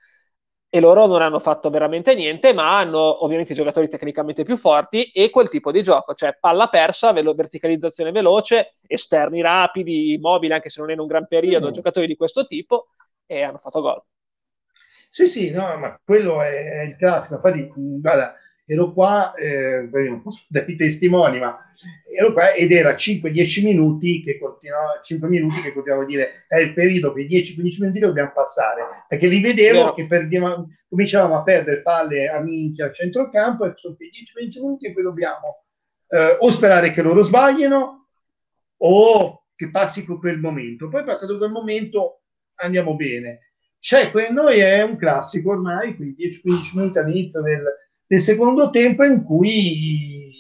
e 0.70 0.80
loro 0.80 1.08
non 1.08 1.24
hanno 1.24 1.40
fatto 1.40 1.72
veramente 1.72 2.14
niente, 2.14 2.54
ma 2.54 2.78
hanno 2.78 3.24
ovviamente 3.24 3.54
i 3.54 3.56
giocatori 3.56 3.90
tecnicamente 3.90 4.44
più 4.44 4.58
forti 4.58 5.06
e 5.06 5.32
quel 5.32 5.50
tipo 5.50 5.72
di 5.72 5.82
gioco, 5.82 6.14
cioè 6.14 6.38
palla 6.40 6.68
persa, 6.68 7.12
velo- 7.12 7.34
verticalizzazione 7.34 8.12
veloce, 8.12 8.76
esterni 8.86 9.42
rapidi, 9.42 10.20
mobili, 10.22 10.54
anche 10.54 10.70
se 10.70 10.82
non 10.82 10.92
è 10.92 10.94
in 10.94 11.00
un 11.00 11.08
gran 11.08 11.26
periodo, 11.26 11.70
mm. 11.70 11.72
giocatori 11.72 12.06
di 12.06 12.16
questo 12.16 12.46
tipo, 12.46 12.90
e 13.26 13.42
hanno 13.42 13.58
fatto 13.58 13.82
gol. 13.82 14.04
Sì, 15.08 15.26
sì, 15.26 15.50
no, 15.50 15.78
ma 15.78 16.00
quello 16.04 16.44
è, 16.44 16.52
è 16.52 16.82
il 16.84 16.96
classico. 16.96 17.36
Infatti, 17.36 17.72
guarda, 17.76 18.36
ero 18.66 18.94
qua, 18.94 19.34
eh, 19.34 19.90
non 19.92 20.22
posso 20.22 20.44
dare 20.48 20.72
i 20.72 20.76
testimoni, 20.76 21.40
ma 21.40 21.58
ero 22.18 22.32
qua 22.32 22.54
ed 22.54 22.72
era 22.72 22.94
5-10 22.94 23.64
minuti 23.64 24.24
che 24.24 24.40
continuava, 24.40 25.00
5 25.02 25.28
minuti 25.28 25.62
che 25.62 25.74
continuavo 25.74 26.04
a 26.04 26.08
dire 26.08 26.46
è 26.48 26.58
il 26.58 26.74
periodo 26.74 27.12
che 27.14 27.28
10-15 27.28 27.80
minuti 27.80 28.00
che 28.00 28.06
dobbiamo 28.06 28.32
passare, 28.34 29.06
perché 29.08 29.28
li 29.28 29.42
vedevo 29.42 29.86
no. 29.86 29.94
che 29.94 30.08
perdiamo, 30.08 30.70
cominciavamo 30.88 31.38
a 31.38 31.44
perdere 31.44 31.82
palle 31.82 32.30
a 32.30 32.40
minchia 32.40 32.86
al 32.86 32.94
centrocampo 32.94 33.66
e 33.66 33.74
sono 33.76 33.96
quei 33.96 34.10
10-15 34.10 34.62
minuti 34.62 34.88
in 34.88 34.94
cui 34.94 35.04
dobbiamo 35.04 35.64
eh, 36.08 36.38
o 36.40 36.50
sperare 36.50 36.92
che 36.92 37.02
loro 37.02 37.24
sbagliano 37.24 38.08
o 38.78 39.46
che 39.56 39.70
passi 39.72 40.06
quel 40.06 40.40
momento. 40.40 40.90
Poi 40.90 41.04
passato 41.04 41.38
quel 41.38 41.52
momento 41.52 42.22
andiamo 42.56 42.96
bene. 42.96 43.40
Cioè, 43.80 44.12
per 44.12 44.32
noi 44.32 44.60
è 44.60 44.82
un 44.82 44.96
classico 44.96 45.52
ormai, 45.52 45.96
quei 45.96 46.16
10-15 46.18 46.78
minuti 46.78 46.98
all'inizio 47.00 47.42
del 47.42 47.64
nel 48.08 48.20
secondo 48.22 48.70
tempo 48.70 49.04
in 49.04 49.24
cui 49.24 50.32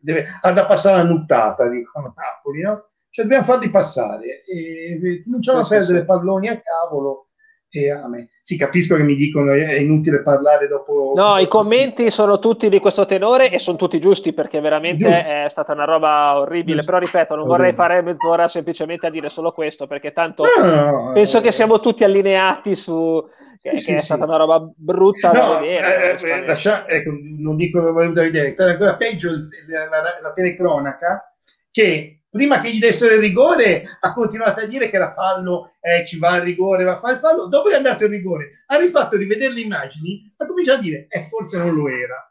deve, 0.00 0.26
ha 0.40 0.52
da 0.52 0.66
passare 0.66 0.96
la 0.96 1.08
nuttata, 1.08 1.68
dicono 1.68 2.14
Napoli, 2.16 2.62
no? 2.62 2.88
Cioè 3.10 3.24
dobbiamo 3.24 3.44
farli 3.44 3.70
passare 3.70 4.42
e 4.44 5.22
cominciamo 5.24 5.64
sì, 5.64 5.74
a 5.74 5.76
perdere 5.78 6.00
sì. 6.00 6.04
palloni 6.04 6.48
a 6.48 6.60
cavolo 6.60 7.28
e 7.74 7.90
a 7.90 8.06
me. 8.08 8.28
Sì, 8.40 8.56
capisco 8.56 8.94
che 8.94 9.02
mi 9.02 9.16
dicono 9.16 9.52
è 9.52 9.74
inutile 9.74 10.22
parlare 10.22 10.68
dopo. 10.68 11.12
No, 11.16 11.38
i 11.38 11.48
commenti 11.48 12.10
sono 12.10 12.38
tutti 12.38 12.68
di 12.68 12.78
questo 12.78 13.04
tenore 13.04 13.50
e 13.50 13.58
sono 13.58 13.76
tutti 13.76 13.98
giusti 13.98 14.32
perché 14.32 14.60
veramente 14.60 15.04
Giusto. 15.04 15.28
è 15.28 15.46
stata 15.48 15.72
una 15.72 15.84
roba 15.84 16.38
orribile. 16.38 16.76
Giusto. 16.76 16.92
Però 16.92 17.04
ripeto, 17.04 17.34
non 17.34 17.46
vorrei 17.46 17.72
fare 17.72 18.00
mezz'ora 18.02 18.46
semplicemente 18.46 19.06
a 19.06 19.10
dire 19.10 19.28
solo 19.28 19.50
questo 19.50 19.88
perché 19.88 20.12
tanto 20.12 20.44
no, 20.44 21.10
penso 21.12 21.40
che 21.40 21.50
siamo 21.50 21.80
tutti 21.80 22.04
allineati 22.04 22.76
su 22.76 23.24
che, 23.60 23.70
sì, 23.70 23.76
che 23.76 23.80
sì, 23.80 23.92
è 23.94 23.98
stata 23.98 24.24
una 24.24 24.36
roba 24.36 24.60
brutta 24.76 25.32
no, 25.32 25.38
da 25.38 25.58
vedere. 25.58 26.18
Eh, 26.20 26.30
eh 26.30 26.46
lascia, 26.46 26.86
ecco, 26.86 27.10
non 27.38 27.56
dico 27.56 27.80
che 27.80 28.12
da 28.12 28.22
vedere, 28.22 28.54
è 28.54 28.62
ancora 28.62 28.96
peggio 28.96 29.30
la, 29.30 29.88
la, 29.88 30.18
la 30.22 30.32
telecronaca 30.32 31.34
che 31.70 32.20
prima 32.34 32.58
che 32.60 32.70
gli 32.70 32.80
dessero 32.80 33.14
il 33.14 33.20
rigore 33.20 33.84
ha 34.00 34.12
continuato 34.12 34.60
a 34.60 34.66
dire 34.66 34.90
che 34.90 34.96
era 34.96 35.12
fallo, 35.12 35.74
eh, 35.80 36.04
ci 36.04 36.18
va 36.18 36.34
il 36.34 36.42
rigore, 36.42 36.82
va 36.82 36.96
a 36.96 36.98
fare 36.98 37.12
il 37.12 37.20
fallo, 37.20 37.46
dopo 37.46 37.68
è 37.68 37.76
andato 37.76 38.02
il 38.02 38.10
rigore, 38.10 38.64
ha 38.66 38.76
rifatto 38.76 39.16
rivedere 39.16 39.54
le 39.54 39.60
immagini, 39.60 40.34
ha 40.36 40.44
cominciato 40.44 40.80
a 40.80 40.82
dire, 40.82 41.06
eh, 41.08 41.28
forse 41.28 41.58
non 41.58 41.76
lo 41.76 41.86
era. 41.86 42.28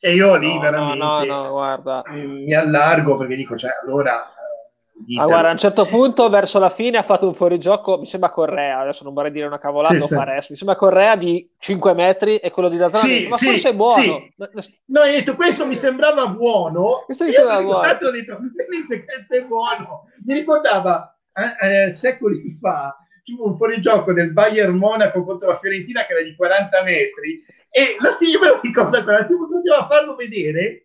E 0.00 0.14
io 0.14 0.36
lì 0.36 0.54
no, 0.54 0.60
veramente 0.60 1.04
no, 1.04 1.24
no, 1.24 2.02
mi 2.12 2.54
allargo 2.54 3.16
perché 3.16 3.36
dico, 3.36 3.58
cioè, 3.58 3.72
allora 3.82 4.33
Ah, 5.18 5.26
guarda, 5.26 5.48
a 5.48 5.52
un 5.52 5.58
certo 5.58 5.86
punto, 5.86 6.28
verso 6.28 6.58
la 6.58 6.70
fine, 6.70 6.98
ha 6.98 7.02
fatto 7.02 7.26
un 7.26 7.34
fuorigioco, 7.34 7.98
mi 7.98 8.06
sembra 8.06 8.30
Correa, 8.30 8.78
adesso 8.78 9.02
non 9.02 9.12
vorrei 9.12 9.32
dire 9.32 9.46
una 9.46 9.58
cavolata, 9.58 9.98
sì, 9.98 10.06
sì. 10.06 10.14
Mi 10.50 10.56
sembra 10.56 10.76
Correa 10.76 11.16
di 11.16 11.50
5 11.58 11.94
metri 11.94 12.36
e 12.38 12.50
quello 12.50 12.68
di 12.68 12.76
Dazzone, 12.76 13.12
sì, 13.12 13.28
ma 13.28 13.36
sì, 13.36 13.46
forse 13.46 13.68
è 13.70 13.74
buono. 13.74 14.02
Sì. 14.60 14.78
No, 14.86 15.00
hai 15.00 15.12
detto, 15.16 15.34
questo 15.34 15.66
mi 15.66 15.74
sembrava 15.74 16.28
buono. 16.28 17.02
Questo 17.04 17.24
mi 17.24 17.30
Io 17.30 17.36
sembrava 17.36 17.62
buono. 17.62 17.78
Ho 17.78 18.10
detto, 18.10 18.38
questo 18.66 19.34
è 19.34 19.44
buono. 19.46 20.04
Mi 20.26 20.34
ricordava 20.34 21.18
eh, 21.34 21.84
eh, 21.84 21.90
secoli 21.90 22.56
fa, 22.60 22.96
tipo 23.24 23.46
un 23.46 23.56
fuorigioco 23.56 24.12
del 24.12 24.32
Bayern 24.32 24.76
Monaco 24.76 25.24
contro 25.24 25.48
la 25.48 25.56
Fiorentina 25.56 26.06
che 26.06 26.12
era 26.12 26.22
di 26.22 26.36
40 26.36 26.82
metri 26.82 27.42
e 27.68 27.96
la 27.98 28.10
lo 28.46 28.60
ricorda 28.62 29.02
quella 29.02 29.26
team, 29.26 29.48
continuava 29.50 29.84
a 29.84 29.88
farlo 29.88 30.14
vedere 30.14 30.83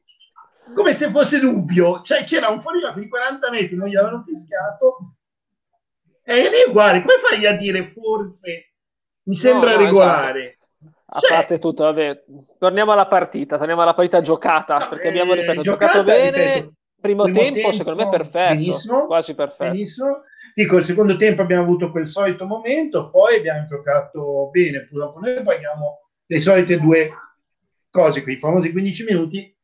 come 0.74 0.94
se 0.94 1.10
fosse 1.10 1.40
dubbio, 1.40 2.02
cioè 2.02 2.24
c'era 2.24 2.50
un 2.50 2.60
fuorigioco 2.60 3.00
di 3.00 3.08
40 3.08 3.50
metri, 3.50 3.76
non 3.76 3.88
gli 3.88 3.96
avevano 3.96 4.24
fischiato, 4.26 5.16
e 6.24 6.50
è 6.50 6.70
uguale, 6.70 7.02
come 7.02 7.16
fai 7.18 7.46
a 7.46 7.56
dire 7.56 7.84
forse 7.84 8.74
mi 9.24 9.36
sembra 9.36 9.72
no, 9.72 9.78
no, 9.78 9.84
regolare. 9.84 10.42
Esatto. 10.42 10.58
A 11.12 11.20
cioè, 11.20 11.30
parte 11.38 11.60
tutto, 11.60 11.84
vabbè. 11.84 12.24
torniamo 12.60 12.92
alla 12.92 13.08
partita, 13.08 13.58
torniamo 13.58 13.82
alla 13.82 13.96
partita 13.96 14.22
giocata, 14.22 14.78
no, 14.78 14.90
perché 14.90 15.08
abbiamo 15.08 15.34
eh, 15.34 15.42
ripeto, 15.42 15.62
giocata, 15.62 15.92
giocato 15.92 16.04
bene, 16.04 16.54
ripeto, 16.54 16.74
primo, 17.02 17.24
primo 17.24 17.40
tempo, 17.40 17.60
tempo, 17.60 17.76
secondo 17.76 18.04
me 18.04 18.10
perfetto, 18.10 18.54
benissimo, 18.56 19.06
quasi 19.08 19.34
perfetto. 19.34 19.72
Benissimo. 19.72 20.22
Dico, 20.54 20.78
il 20.78 20.84
secondo 20.84 21.18
tempo 21.18 21.42
abbiamo 21.42 21.64
avuto 21.64 21.90
quel 21.90 22.06
solito 22.06 22.46
momento, 22.46 23.10
poi 23.10 23.38
abbiamo 23.38 23.66
giocato 23.66 24.50
bene, 24.52 24.86
purtroppo 24.86 25.20
noi 25.20 25.42
paghiamo 25.44 26.00
le 26.26 26.40
solite 26.40 26.80
due 26.80 27.12
cose, 27.90 28.22
quei 28.22 28.38
famosi 28.38 28.72
15 28.72 29.04
minuti, 29.06 29.58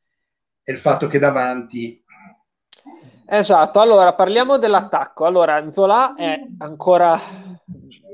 e 0.66 0.72
il 0.72 0.78
fatto 0.78 1.08
che 1.08 1.20
davanti 1.20 2.04
Esatto, 3.28 3.80
allora 3.80 4.14
parliamo 4.14 4.60
dell'attacco. 4.60 5.26
Allora, 5.26 5.72
Zola 5.72 6.14
è 6.14 6.40
ancora 6.60 7.20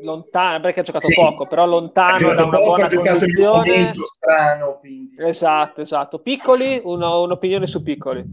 lontano, 0.02 0.62
perché 0.62 0.80
ha 0.80 0.84
giocato 0.84 1.08
sì. 1.08 1.14
poco, 1.14 1.48
però 1.48 1.66
lontano 1.66 2.34
da 2.34 2.46
una 2.46 2.58
buona 2.58 2.88
condizione. 2.88 3.94
strano, 4.06 4.80
quindi. 4.80 5.16
Esatto, 5.18 5.82
esatto. 5.82 6.20
Piccoli, 6.20 6.80
uno, 6.84 7.24
un'opinione 7.24 7.68
su 7.68 7.84
Piccoli. 7.84 8.24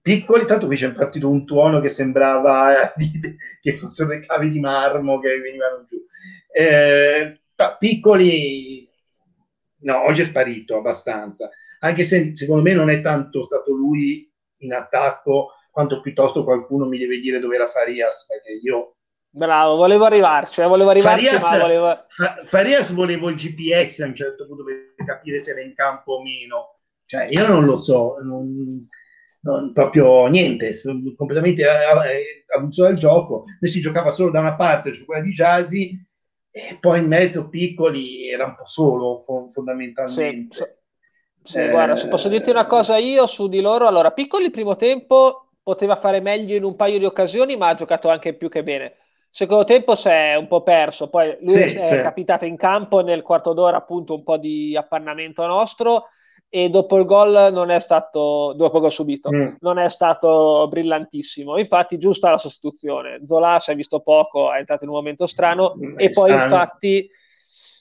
Piccoli, 0.00 0.44
tanto 0.44 0.66
qui 0.66 0.76
c'è 0.76 0.92
partito 0.92 1.28
un 1.28 1.44
tuono 1.44 1.80
che 1.80 1.88
sembrava 1.88 2.92
eh, 2.92 2.92
che 3.60 3.76
fossero 3.76 4.10
le 4.10 4.20
cavi 4.20 4.50
di 4.50 4.60
marmo 4.60 5.18
che 5.18 5.38
venivano 5.40 5.84
giù. 5.84 5.96
Eh, 6.52 7.40
piccoli, 7.78 8.88
no, 9.78 10.04
oggi 10.04 10.22
è 10.22 10.24
sparito 10.24 10.76
abbastanza, 10.76 11.50
anche 11.86 12.02
se 12.02 12.32
secondo 12.34 12.62
me 12.62 12.72
non 12.74 12.90
è 12.90 13.00
tanto 13.00 13.42
stato 13.42 13.72
lui 13.72 14.30
in 14.58 14.72
attacco 14.72 15.52
quanto 15.76 16.00
piuttosto 16.00 16.42
qualcuno 16.42 16.86
mi 16.86 16.96
deve 16.96 17.20
dire 17.20 17.38
dove 17.38 17.56
era 17.56 17.66
Farias, 17.66 18.24
perché 18.26 18.52
io... 18.52 18.96
Bravo, 19.28 19.76
volevo 19.76 20.06
arrivarci, 20.06 20.62
eh, 20.62 20.66
volevo 20.66 20.88
arrivarci, 20.88 21.26
Farias, 21.26 21.60
volevo... 21.60 22.04
Farias 22.44 22.92
volevo 22.92 23.28
il 23.28 23.36
GPS 23.36 24.00
a 24.00 24.06
un 24.06 24.14
certo 24.14 24.46
punto 24.46 24.64
per 24.64 24.94
capire 25.04 25.38
se 25.38 25.50
era 25.50 25.60
in 25.60 25.74
campo 25.74 26.14
o 26.14 26.22
meno. 26.22 26.78
Cioè, 27.04 27.24
io 27.24 27.46
non 27.46 27.66
lo 27.66 27.76
so, 27.76 28.16
non, 28.22 28.88
non, 29.40 29.72
proprio 29.74 30.26
niente, 30.28 30.72
completamente 31.14 31.64
abuso 32.56 32.86
del 32.86 32.96
gioco. 32.96 33.44
Noi 33.60 33.70
si 33.70 33.82
giocava 33.82 34.10
solo 34.12 34.30
da 34.30 34.40
una 34.40 34.54
parte, 34.54 34.94
cioè 34.94 35.04
quella 35.04 35.20
di 35.20 35.32
Jasi, 35.32 36.06
e 36.50 36.78
poi 36.80 37.00
in 37.00 37.06
mezzo 37.06 37.50
piccoli 37.50 38.30
era 38.30 38.46
un 38.46 38.54
po' 38.56 38.64
solo 38.64 39.18
fondamentalmente. 39.18 40.56
Sì, 40.56 40.64
sì, 41.46 41.58
eh... 41.58 41.70
guarda, 41.70 41.96
se 41.96 42.08
posso 42.08 42.28
dirti 42.28 42.50
una 42.50 42.66
cosa 42.66 42.96
io 42.96 43.26
su 43.26 43.48
di 43.48 43.60
loro, 43.60 43.86
allora, 43.86 44.10
Piccoli 44.10 44.50
primo 44.50 44.76
tempo 44.76 45.46
poteva 45.62 45.96
fare 45.96 46.20
meglio 46.20 46.54
in 46.54 46.64
un 46.64 46.76
paio 46.76 46.98
di 46.98 47.04
occasioni, 47.04 47.56
ma 47.56 47.68
ha 47.68 47.74
giocato 47.74 48.08
anche 48.08 48.34
più 48.34 48.48
che 48.48 48.62
bene. 48.62 48.94
Secondo 49.30 49.64
tempo 49.64 49.96
si 49.96 50.08
è 50.08 50.34
un 50.34 50.46
po' 50.48 50.62
perso, 50.62 51.08
poi 51.08 51.36
lui 51.40 51.48
sì, 51.48 51.60
è 51.60 51.86
sì. 51.88 52.00
capitato 52.00 52.44
in 52.44 52.56
campo 52.56 53.02
nel 53.02 53.22
quarto 53.22 53.52
d'ora 53.52 53.76
appunto 53.76 54.14
un 54.14 54.22
po' 54.22 54.38
di 54.38 54.76
appannamento 54.76 55.44
nostro 55.46 56.04
e 56.48 56.70
dopo 56.70 56.96
il 56.96 57.04
gol 57.04 57.50
non 57.52 57.70
è 57.70 57.80
stato, 57.80 58.54
dopo 58.56 58.76
il 58.76 58.82
gol 58.82 58.92
subito, 58.92 59.30
mm. 59.30 59.56
non 59.60 59.78
è 59.78 59.90
stato 59.90 60.66
brillantissimo. 60.70 61.58
Infatti 61.58 61.98
giusta 61.98 62.30
la 62.30 62.38
sostituzione. 62.38 63.20
Zola 63.26 63.58
si 63.60 63.72
è 63.72 63.74
visto 63.74 64.00
poco, 64.00 64.52
è 64.52 64.58
entrato 64.58 64.84
in 64.84 64.90
un 64.90 64.96
momento 64.96 65.26
strano 65.26 65.74
mm, 65.76 65.98
e 65.98 66.08
poi 66.08 66.30
strano. 66.30 66.44
infatti 66.44 67.10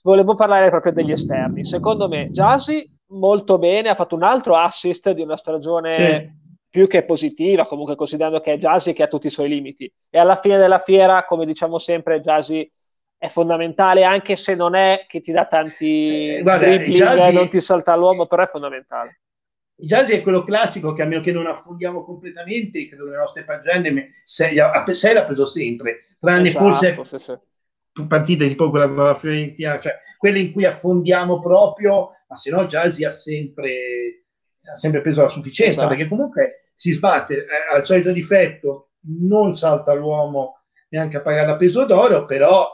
volevo 0.04 0.36
parlare 0.36 0.70
proprio 0.70 0.92
degli 0.92 1.12
esterni. 1.12 1.64
Secondo 1.64 2.08
me 2.08 2.30
Jasi 2.32 2.95
molto 3.16 3.58
bene, 3.58 3.90
ha 3.90 3.96
fatto 3.96 4.16
un 4.16 4.24
altro 4.24 4.56
assist 4.56 5.12
di 5.12 5.22
una 5.22 5.38
stagione 5.38 5.94
sì. 5.94 6.30
più 6.70 6.88
che 6.88 7.04
positiva, 7.04 7.66
comunque 7.66 7.96
considerando 7.96 8.40
che 8.40 8.54
è 8.54 8.58
Jasi 8.58 8.94
che 8.94 9.04
ha 9.04 9.08
tutti 9.08 9.28
i 9.28 9.32
suoi 9.32 9.50
limiti. 9.50 9.92
E 10.10 10.20
alla 10.20 10.40
fine 10.40 10.58
della 10.58 10.80
fiera, 10.80 11.26
come 11.26 11.46
diciamo 11.46 11.78
sempre, 11.78 12.22
Jasi 12.22 12.70
è 13.18 13.28
fondamentale, 13.30 14.04
anche 14.04 14.36
se 14.36 14.56
non 14.56 14.76
è 14.76 15.06
che 15.08 15.22
ti 15.22 15.32
dà 15.32 15.46
tanti 15.46 16.36
eh, 16.36 16.42
guarda, 16.42 16.68
dribbling, 16.68 16.98
Jazzy... 16.98 17.34
non 17.34 17.50
ti 17.50 17.62
salta 17.62 17.96
l'uomo, 17.96 18.28
però 18.28 18.44
è 18.44 18.48
fondamentale. 18.48 19.22
Jazzy 19.78 20.16
è 20.16 20.22
quello 20.22 20.44
classico 20.44 20.94
che 20.94 21.02
a 21.02 21.06
meno 21.06 21.22
che 21.22 21.34
non 21.34 21.48
affondiamo 21.48 22.04
completamente, 22.04 22.88
credo 22.88 23.06
nelle 23.06 23.18
nostre 23.18 23.44
pagine, 23.44 24.10
6 24.24 24.56
l'ha 24.56 25.26
preso 25.26 25.46
sempre, 25.46 26.16
tranne 26.20 26.50
esatto, 26.50 26.64
forse 26.64 27.20
sì, 27.20 27.38
sì. 27.92 28.08
partite 28.08 28.48
tipo 28.48 28.70
quella 28.70 28.88
con 28.88 29.04
la 29.04 29.16
Fiorentina, 29.16 29.80
cioè 29.82 29.98
quelle 30.18 30.40
in 30.40 30.54
cui 30.54 30.64
affondiamo 30.64 31.42
proprio 31.42 32.12
ma 32.28 32.36
se 32.36 32.50
no 32.50 32.66
Jazzy 32.66 33.04
ha 33.04 33.12
sempre, 33.12 34.26
ha 34.72 34.76
sempre 34.76 35.02
preso 35.02 35.22
la 35.22 35.30
sufficienza, 35.30 35.74
esatto. 35.74 35.88
perché 35.90 36.08
comunque 36.08 36.70
si 36.74 36.92
sbatte 36.92 37.36
eh, 37.36 37.76
al 37.76 37.86
solito 37.86 38.12
difetto, 38.12 38.92
non 39.08 39.56
salta 39.56 39.94
l'uomo 39.94 40.64
neanche 40.90 41.18
a 41.18 41.22
pagare 41.22 41.48
la 41.48 41.56
peso 41.56 41.86
d'oro, 41.86 42.26
però 42.26 42.68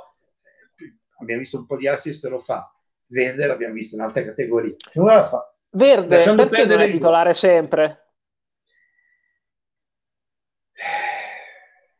eh, 0.77 0.97
abbiamo 1.19 1.41
visto 1.41 1.57
un 1.57 1.65
po' 1.65 1.77
di 1.77 1.87
assist 1.87 2.25
lo 2.25 2.39
fa. 2.39 2.73
Verde 3.07 3.45
l'abbiamo 3.45 3.73
visto 3.73 3.95
in 3.95 4.01
altre 4.01 4.23
categorie. 4.23 4.75
La 4.93 5.23
fa. 5.23 5.53
Verde, 5.71 6.23
perché 6.23 6.65
non 6.65 6.81
è 6.81 6.91
titolare 6.91 7.33
sempre? 7.33 7.97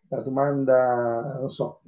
La 0.09 0.21
domanda, 0.21 1.37
non 1.39 1.49
so, 1.49 1.81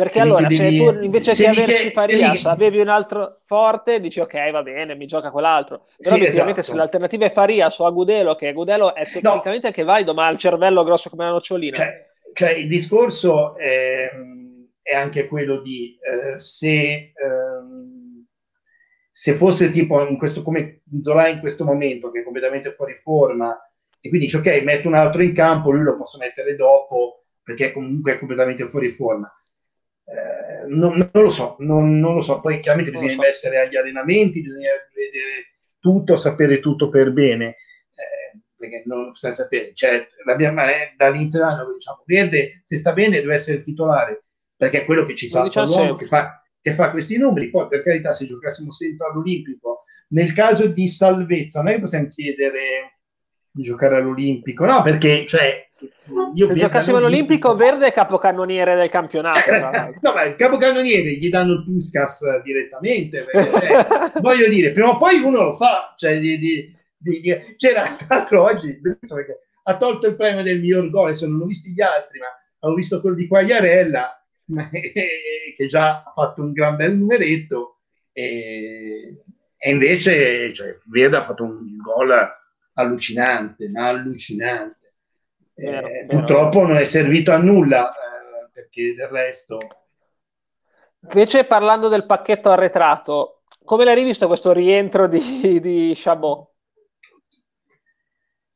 perché 0.00 0.14
se 0.14 0.20
allora, 0.20 0.48
se 0.48 0.76
tu 0.76 1.02
invece 1.02 1.32
di 1.32 1.44
averci 1.44 1.90
Farias 1.90 2.46
avevi 2.46 2.78
un 2.80 2.88
altro 2.88 3.42
forte, 3.44 4.00
dici 4.00 4.18
ok, 4.18 4.50
va 4.50 4.62
bene, 4.62 4.94
mi 4.94 5.04
gioca 5.04 5.30
quell'altro. 5.30 5.84
Però 5.98 6.16
sì, 6.16 6.24
esatto. 6.24 6.62
se 6.62 6.74
l'alternativa 6.74 7.26
è 7.26 7.32
Farias 7.32 7.78
o 7.80 7.84
Agudelo, 7.84 8.34
che 8.34 8.48
Agudelo 8.48 8.94
è 8.94 9.04
tecnicamente 9.04 9.60
no. 9.60 9.66
anche 9.66 9.84
valido, 9.84 10.14
ma 10.14 10.24
ha 10.24 10.30
il 10.30 10.38
cervello 10.38 10.84
grosso 10.84 11.10
come 11.10 11.24
una 11.24 11.32
nocciolina. 11.32 11.76
Cioè, 11.76 12.06
cioè 12.32 12.50
il 12.52 12.68
discorso 12.68 13.58
è, 13.58 14.08
è, 14.80 14.94
anche 14.94 15.26
quello 15.26 15.60
di 15.60 15.98
eh, 16.00 16.38
se, 16.38 16.72
eh, 16.72 17.12
se 19.10 19.34
fosse 19.34 19.68
tipo 19.68 20.00
in 20.08 20.16
questo, 20.16 20.42
come 20.42 20.80
Zola 20.98 21.28
in 21.28 21.40
questo 21.40 21.66
momento, 21.66 22.10
che 22.10 22.20
è 22.20 22.24
completamente 22.24 22.72
fuori 22.72 22.94
forma, 22.94 23.54
e 24.00 24.08
quindi 24.08 24.28
dici 24.28 24.38
ok, 24.38 24.62
metto 24.62 24.88
un 24.88 24.94
altro 24.94 25.22
in 25.22 25.34
campo, 25.34 25.70
lui 25.70 25.82
lo 25.82 25.98
posso 25.98 26.16
mettere 26.16 26.54
dopo, 26.54 27.24
perché 27.42 27.70
comunque 27.70 28.14
è 28.14 28.18
completamente 28.18 28.66
fuori 28.66 28.88
forma 28.88 29.30
eh, 30.10 30.66
non, 30.66 30.96
non, 31.12 31.22
lo 31.22 31.30
so, 31.30 31.56
non, 31.60 31.98
non, 31.98 32.14
lo 32.14 32.20
so. 32.20 32.40
Poi 32.40 32.60
chiaramente 32.60 32.90
bisogna 32.90 33.12
so. 33.12 33.24
essere 33.24 33.58
agli 33.58 33.76
allenamenti, 33.76 34.40
bisogna 34.40 34.70
vedere 34.92 35.50
tutto, 35.78 36.16
sapere 36.16 36.58
tutto 36.58 36.88
per 36.88 37.12
bene. 37.12 37.48
Eh, 37.48 38.38
perché 38.56 38.82
non 38.86 39.14
senza 39.14 39.44
sapere, 39.44 39.72
cioè, 39.72 40.06
l'abbiamo, 40.26 40.62
eh, 40.64 40.94
dall'inizio 40.96 41.38
dell'anno 41.38 41.72
diciamo, 41.72 42.02
Verde 42.04 42.60
se 42.64 42.76
sta 42.76 42.92
bene 42.92 43.20
deve 43.20 43.34
essere 43.34 43.58
il 43.58 43.62
titolare, 43.62 44.22
perché 44.56 44.82
è 44.82 44.84
quello 44.84 45.04
che 45.04 45.14
ci 45.14 45.28
salta 45.28 45.64
l'uomo, 45.64 45.94
che 45.94 46.06
fa, 46.06 46.42
che 46.60 46.72
fa 46.72 46.90
questi 46.90 47.16
numeri. 47.16 47.48
Poi, 47.48 47.68
per 47.68 47.80
carità, 47.80 48.12
se 48.12 48.26
giocassimo 48.26 48.70
sempre 48.72 49.06
all'Olimpico, 49.06 49.84
nel 50.08 50.32
caso 50.32 50.66
di 50.66 50.88
salvezza, 50.88 51.62
non 51.62 51.70
è 51.70 51.74
che 51.74 51.80
possiamo 51.80 52.08
chiedere 52.08 52.98
di 53.50 53.62
giocare 53.62 53.96
all'Olimpico, 53.96 54.64
no, 54.64 54.82
perché 54.82 55.24
cioè, 55.26 55.69
io 56.34 56.46
Se 56.48 56.54
giocassimo 56.54 56.98
all'Olimpico, 56.98 57.54
Verde 57.54 57.86
è 57.86 57.92
capocannoniere 57.92 58.74
del 58.74 58.90
campionato. 58.90 59.50
Eh, 59.50 59.98
no, 60.00 60.12
ma 60.12 60.24
il 60.24 60.34
capocannoniere 60.34 61.12
gli 61.12 61.28
danno 61.30 61.52
il 61.52 61.64
Puskas 61.64 62.42
direttamente. 62.42 63.24
Perché, 63.24 64.12
eh, 64.16 64.20
voglio 64.20 64.48
dire, 64.48 64.72
prima 64.72 64.90
o 64.90 64.98
poi 64.98 65.20
uno 65.20 65.42
lo 65.42 65.52
fa. 65.54 65.94
Cioè, 65.96 66.18
di, 66.18 66.38
di, 66.38 66.74
di, 66.96 67.20
c'era 67.56 67.96
tra 67.96 68.16
l'altro 68.16 68.42
oggi, 68.42 68.78
ha 69.64 69.76
tolto 69.76 70.06
il 70.06 70.16
premio 70.16 70.42
del 70.42 70.60
miglior 70.60 70.90
gol, 70.90 71.14
se 71.14 71.26
non 71.26 71.40
ho 71.40 71.46
visto 71.46 71.70
gli 71.70 71.80
altri, 71.80 72.18
ma 72.18 72.68
ho 72.68 72.74
visto 72.74 73.00
quello 73.00 73.16
di 73.16 73.26
Quagliarella, 73.26 74.26
che 74.70 75.66
già 75.66 76.02
ha 76.02 76.12
fatto 76.14 76.42
un 76.42 76.52
gran 76.52 76.76
bel 76.76 76.96
numeretto. 76.96 77.76
E, 78.12 79.22
e 79.56 79.70
invece 79.70 80.52
cioè, 80.52 80.78
Verde 80.90 81.16
ha 81.16 81.22
fatto 81.22 81.44
un 81.44 81.76
gol 81.76 82.12
allucinante, 82.74 83.68
ma 83.70 83.88
allucinante 83.88 84.79
Vero, 85.60 85.86
eh, 85.86 85.90
vero. 85.90 86.06
Purtroppo 86.06 86.66
non 86.66 86.76
è 86.76 86.84
servito 86.84 87.32
a 87.32 87.38
nulla 87.38 87.90
eh, 87.90 88.50
perché 88.52 88.94
del 88.94 89.08
resto. 89.08 89.58
Invece, 91.02 91.44
parlando 91.44 91.88
del 91.88 92.06
pacchetto 92.06 92.50
arretrato, 92.50 93.42
come 93.64 93.84
l'hai 93.84 93.94
rivisto 93.94 94.26
questo 94.26 94.52
rientro 94.52 95.06
di, 95.06 95.60
di 95.60 95.92
Chabot? 95.96 96.48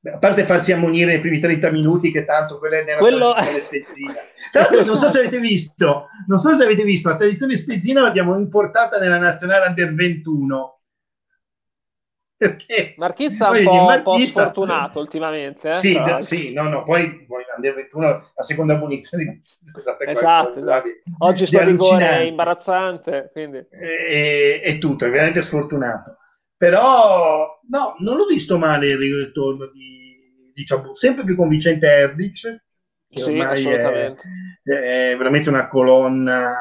a 0.07 0.19
parte 0.19 0.45
farsi 0.45 0.73
ammonire 0.73 1.13
nei 1.13 1.21
primi 1.21 1.39
30 1.39 1.71
minuti, 1.71 2.13
che 2.13 2.25
tanto 2.25 2.59
quella 2.59 2.79
è 2.79 2.85
nella 2.85 2.99
Quello... 2.99 3.33
tradizione 3.33 3.61
spezzina. 3.61 4.15
Tanto, 4.53 4.85
non 4.85 4.97
so 4.97 5.11
se 5.11 5.19
avete 5.19 5.41
visto, 5.41 6.07
non 6.29 6.39
so 6.39 6.57
se 6.57 6.63
avete 6.63 6.85
visto, 6.85 7.09
la 7.09 7.17
tradizione 7.17 7.57
spezzina 7.57 8.03
l'abbiamo 8.03 8.37
importata 8.39 8.99
nella 8.99 9.19
nazionale 9.19 9.67
under 9.67 9.93
21 9.95 10.81
perché 12.45 12.95
Marchizza 12.99 13.51
è 13.53 13.59
un, 13.59 13.65
po', 13.65 13.73
Marchizza, 13.85 14.05
po' 14.05 14.19
sfortunato 14.19 15.01
ultimamente. 15.01 15.69
Eh? 15.69 15.73
Sì, 15.73 15.95
d- 15.95 16.19
sì, 16.19 16.53
no, 16.53 16.69
no, 16.69 16.85
poi, 16.85 17.25
poi 17.25 17.43
Under 17.57 17.75
21 17.75 18.01
la 18.35 18.43
seconda 18.43 18.77
munizione 18.77 19.25
di 19.25 19.43
esatto, 20.07 20.59
esatto. 20.59 20.89
Oggi 21.19 21.47
sto 21.47 21.65
rigore 21.65 22.09
è 22.09 22.21
imbarazzante, 22.21 23.31
quindi... 23.33 23.65
È, 23.69 24.61
è 24.63 24.79
tutto, 24.79 25.07
è 25.07 25.11
veramente 25.11 25.41
sfortunato. 25.41 26.19
Però, 26.57 27.61
no, 27.71 27.95
non 27.99 28.17
l'ho 28.17 28.27
visto 28.27 28.59
male 28.59 28.89
il 28.89 28.99
ritorno 28.99 29.67
di, 29.73 30.53
diciamo, 30.55 30.95
sempre 30.95 31.25
più 31.25 31.37
convincente 31.37 31.87
Erdic, 31.87 32.63
che 33.09 33.21
sì, 33.21 33.31
ormai 33.31 33.65
è, 33.65 34.15
è 34.63 35.17
veramente 35.17 35.49
una 35.49 35.69
colonna 35.69 36.53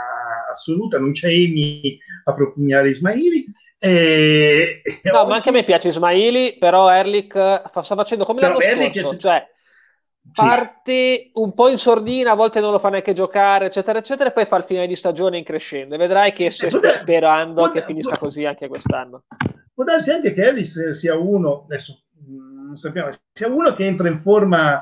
assoluta, 0.49 0.99
non 0.99 1.11
c'è 1.11 1.27
Emi 1.27 1.97
a 2.25 2.33
propugnare 2.33 2.89
Ismaili. 2.89 3.45
E, 3.85 4.81
no, 5.03 5.19
oggi... 5.19 5.29
ma 5.29 5.35
anche 5.35 5.49
a 5.49 5.51
me 5.51 5.65
piace 5.65 5.89
Ismaili, 5.89 6.57
però 6.57 6.89
Erlich 6.89 7.33
sta 7.33 7.83
facendo 7.83 8.23
come 8.23 8.39
l'anno 8.39 8.61
Erlich 8.61 8.97
scorso, 8.97 9.15
è... 9.15 9.19
cioè 9.19 9.47
parte 10.31 11.31
un 11.33 11.53
po' 11.53 11.67
in 11.67 11.77
sordina, 11.77 12.31
a 12.31 12.35
volte 12.35 12.61
non 12.61 12.71
lo 12.71 12.79
fa 12.79 12.87
neanche 12.87 13.11
giocare, 13.11 13.65
eccetera, 13.65 13.99
eccetera, 13.99 14.29
e 14.29 14.31
poi 14.31 14.45
fa 14.45 14.55
il 14.55 14.63
finale 14.63 14.87
di 14.87 14.95
stagione 14.95 15.37
in 15.37 15.43
crescendo. 15.43 15.95
E 15.95 15.97
vedrai 15.97 16.31
che 16.31 16.49
se 16.49 16.69
sto 16.69 16.79
sperando 16.81 17.69
che 17.71 17.81
finisca 17.81 18.17
così 18.17 18.45
anche 18.45 18.69
quest'anno. 18.69 19.25
Può 19.73 19.83
darsi 19.83 20.11
anche 20.11 20.31
che 20.31 20.47
Ellis 20.47 20.91
sia 20.91 21.17
uno, 21.17 21.63
adesso 21.65 22.03
mm, 22.25 22.67
non 22.67 22.77
sappiamo, 22.77 23.09
sia 23.33 23.49
uno 23.49 23.73
che 23.73 23.85
entra 23.85 24.07
in 24.07 24.17
forma 24.17 24.81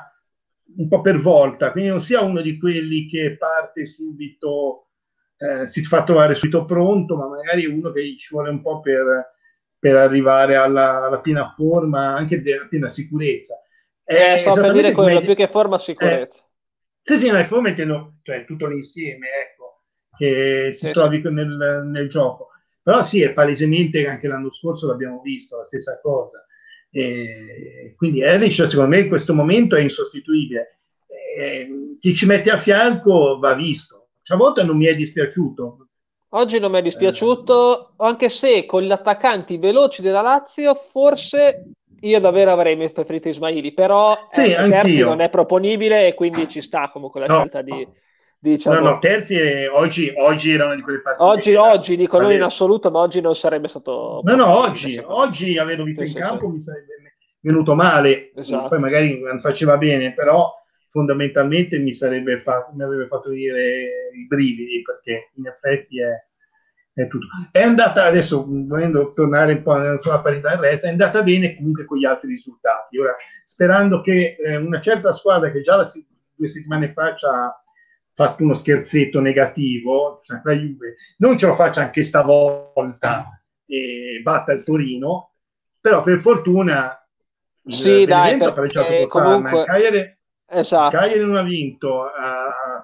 un 0.77 0.87
po' 0.87 1.01
per 1.01 1.17
volta, 1.17 1.71
quindi 1.71 1.89
non 1.89 2.01
sia 2.01 2.21
uno 2.21 2.39
di 2.39 2.59
quelli 2.59 3.07
che 3.07 3.35
parte 3.35 3.87
subito, 3.87 4.89
eh, 5.41 5.67
si 5.67 5.83
fa 5.83 6.03
trovare 6.03 6.35
subito 6.35 6.65
pronto, 6.65 7.15
ma 7.15 7.27
magari 7.27 7.65
uno 7.65 7.91
che 7.91 8.15
ci 8.17 8.29
vuole 8.31 8.49
un 8.49 8.61
po' 8.61 8.79
per, 8.79 9.35
per 9.77 9.95
arrivare 9.95 10.55
alla, 10.55 11.05
alla 11.05 11.21
piena 11.21 11.45
forma, 11.45 12.13
anche 12.15 12.41
della 12.41 12.67
piena 12.67 12.87
sicurezza 12.87 13.61
eh, 14.11 14.39
sto 14.39 14.61
per 14.61 14.71
dire 14.73 14.91
quello, 14.91 15.19
più 15.19 15.35
che 15.35 15.47
forma 15.47 15.79
sicurezza. 15.79 16.41
Eh, 16.41 16.45
sì, 17.01 17.17
sì, 17.17 17.31
ma 17.31 17.39
è 17.39 17.45
forma 17.45 17.69
intendo, 17.69 18.15
cioè 18.23 18.45
tutto 18.45 18.67
l'insieme, 18.67 19.27
ecco, 19.43 19.83
che 20.17 20.69
si 20.71 20.87
sì, 20.87 20.91
trovi 20.91 21.21
sì. 21.23 21.31
Nel, 21.31 21.83
nel, 21.85 22.09
gioco. 22.09 22.49
Però 22.83 23.01
sì, 23.03 23.21
è 23.21 23.33
palesemente 23.33 24.07
anche 24.07 24.27
l'anno 24.27 24.51
scorso 24.51 24.87
l'abbiamo 24.87 25.21
visto, 25.21 25.57
la 25.57 25.65
stessa 25.65 25.99
cosa. 26.01 26.45
E 26.91 27.93
quindi 27.95 28.21
Erich, 28.21 28.67
secondo 28.67 28.89
me, 28.89 28.99
in 28.99 29.07
questo 29.07 29.33
momento 29.33 29.75
è 29.75 29.81
insostituibile. 29.81 30.79
E 31.37 31.95
chi 31.99 32.15
ci 32.15 32.25
mette 32.25 32.49
a 32.49 32.57
fianco 32.57 33.39
va 33.39 33.53
visto. 33.53 34.00
A 34.31 34.37
volte 34.37 34.63
non 34.63 34.77
mi 34.77 34.85
è 34.85 34.95
dispiaciuto. 34.95 35.87
Oggi 36.33 36.59
non 36.59 36.71
mi 36.71 36.79
è 36.79 36.81
dispiaciuto, 36.81 37.89
eh. 37.89 37.93
anche 37.97 38.29
se 38.29 38.65
con 38.65 38.83
gli 38.83 38.91
attaccanti 38.91 39.57
veloci 39.57 40.01
della 40.01 40.21
Lazio 40.21 40.73
forse 40.75 41.65
io 41.99 42.19
davvero 42.19 42.51
avrei 42.51 42.77
preferito 42.91 43.27
Ismaili, 43.27 43.73
però 43.73 44.27
sì, 44.29 44.51
eh, 44.51 44.55
Terzi 44.55 45.01
non 45.01 45.19
è 45.19 45.29
proponibile 45.29 46.07
e 46.07 46.13
quindi 46.13 46.47
ci 46.47 46.61
sta 46.61 46.89
comunque 46.89 47.19
la 47.19 47.25
no. 47.27 47.35
scelta 47.35 47.61
di, 47.61 47.85
diciamo... 48.39 48.79
No, 48.79 48.89
no, 48.91 48.99
Terzi 48.99 49.35
è, 49.35 49.69
oggi, 49.69 50.11
oggi 50.15 50.51
erano 50.51 50.73
di 50.73 50.81
quelle 50.81 51.01
partite. 51.01 51.29
Oggi, 51.29 51.55
oggi 51.55 51.97
dico 51.97 52.19
non 52.19 52.31
in 52.31 52.41
assoluto, 52.41 52.89
ma 52.89 52.99
oggi 52.99 53.19
non 53.19 53.35
sarebbe 53.35 53.67
stato... 53.67 54.21
No, 54.23 54.35
no, 54.35 54.57
oggi, 54.57 54.99
oggi 55.03 55.57
averlo 55.57 55.83
visto 55.83 56.05
sì, 56.05 56.07
in 56.07 56.13
sì, 56.13 56.21
campo 56.21 56.47
sì. 56.47 56.53
mi 56.53 56.61
sarebbe 56.61 56.93
venuto 57.41 57.75
male, 57.75 58.31
esatto. 58.35 58.69
poi 58.69 58.79
magari 58.79 59.19
non 59.19 59.39
faceva 59.39 59.77
bene, 59.77 60.13
però 60.13 60.49
fondamentalmente 60.91 61.79
mi, 61.79 61.93
sarebbe 61.93 62.39
fatto, 62.39 62.75
mi 62.75 62.83
avrebbe 62.83 63.07
fatto 63.07 63.29
venire 63.29 64.11
i 64.13 64.27
brividi 64.27 64.81
perché 64.81 65.31
in 65.35 65.47
effetti 65.47 66.01
è 66.01 66.29
è 66.93 67.07
tutto. 67.07 67.27
È 67.51 67.61
andata 67.61 68.03
adesso, 68.03 68.45
volendo 68.47 69.11
tornare 69.13 69.53
un 69.53 69.61
po' 69.61 70.01
sulla 70.01 70.19
parità 70.19 70.49
del 70.49 70.59
resto, 70.59 70.87
è 70.87 70.89
andata 70.89 71.23
bene 71.23 71.55
comunque 71.55 71.85
con 71.85 71.97
gli 71.97 72.05
altri 72.05 72.29
risultati. 72.29 72.97
Ora, 72.97 73.15
sperando 73.43 74.01
che 74.01 74.35
eh, 74.37 74.57
una 74.57 74.81
certa 74.81 75.11
squadra 75.11 75.51
che 75.51 75.61
già 75.61 75.77
la, 75.77 75.89
due 76.35 76.47
settimane 76.47 76.91
fa 76.91 77.15
ci 77.15 77.25
ha 77.25 77.63
fatto 78.13 78.43
uno 78.43 78.53
scherzetto 78.53 79.19
negativo, 79.21 80.19
cioè 80.23 80.41
la 80.43 80.53
Juve, 80.53 80.95
non 81.17 81.37
ce 81.37 81.47
lo 81.47 81.53
faccia 81.53 81.81
anche 81.81 82.03
stavolta 82.03 83.41
e 83.65 84.19
batta 84.21 84.51
il 84.51 84.63
Torino, 84.63 85.35
però 85.79 86.03
per 86.03 86.19
fortuna 86.19 86.95
sì, 87.65 88.05
dai, 88.05 88.37
perché 88.37 89.07
comunque... 89.07 89.63
Cagliari, 89.63 90.19
esatto. 90.51 90.95
il 90.95 91.01
Cagliari 91.01 91.25
non 91.25 91.35
ha 91.37 91.43
vinto, 91.43 92.01
uh, 92.01 92.83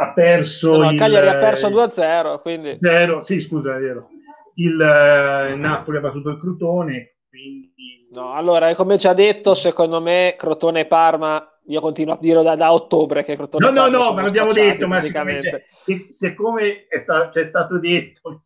ha 0.00 0.12
perso 0.12 0.76
no, 0.78 0.90
il 0.90 0.98
Cagliari 0.98 1.28
ha 1.28 1.38
perso 1.38 1.68
2-0 1.68 2.40
quindi. 2.40 2.78
0, 2.80 3.20
sì 3.20 3.40
scusa 3.40 3.76
è 3.76 3.80
vero. 3.80 4.08
Il 4.54 4.80
eh, 4.80 5.54
Napoli 5.54 5.98
ha 5.98 6.00
battuto 6.00 6.30
il 6.30 6.38
Crotone 6.38 7.16
quindi... 7.28 8.08
no 8.12 8.32
allora 8.32 8.74
come 8.74 8.98
ci 8.98 9.06
ha 9.06 9.14
detto 9.14 9.54
secondo 9.54 10.00
me 10.00 10.34
Crotone 10.36 10.80
e 10.80 10.86
Parma 10.86 11.46
io 11.66 11.80
continuo 11.80 12.14
a 12.14 12.18
dirlo 12.20 12.42
da, 12.42 12.56
da 12.56 12.72
ottobre 12.72 13.22
che 13.22 13.36
Crotone 13.36 13.70
no 13.70 13.86
no 13.86 13.88
no 13.88 14.12
ma 14.12 14.22
l'abbiamo 14.22 14.52
detto 14.52 14.88
ma 14.88 15.00
siccome, 15.00 15.40
siccome 16.10 16.86
è 16.88 16.98
sta, 16.98 17.28
c'è 17.28 17.44
stato 17.44 17.78
detto 17.78 18.42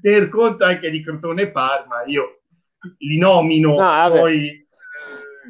per 0.00 0.28
conto 0.28 0.64
anche 0.64 0.90
di 0.90 1.02
Crotone 1.02 1.42
e 1.42 1.50
Parma 1.50 2.04
io 2.04 2.42
li 2.98 3.16
nomino 3.16 3.76
no, 3.76 4.10
poi 4.10 4.61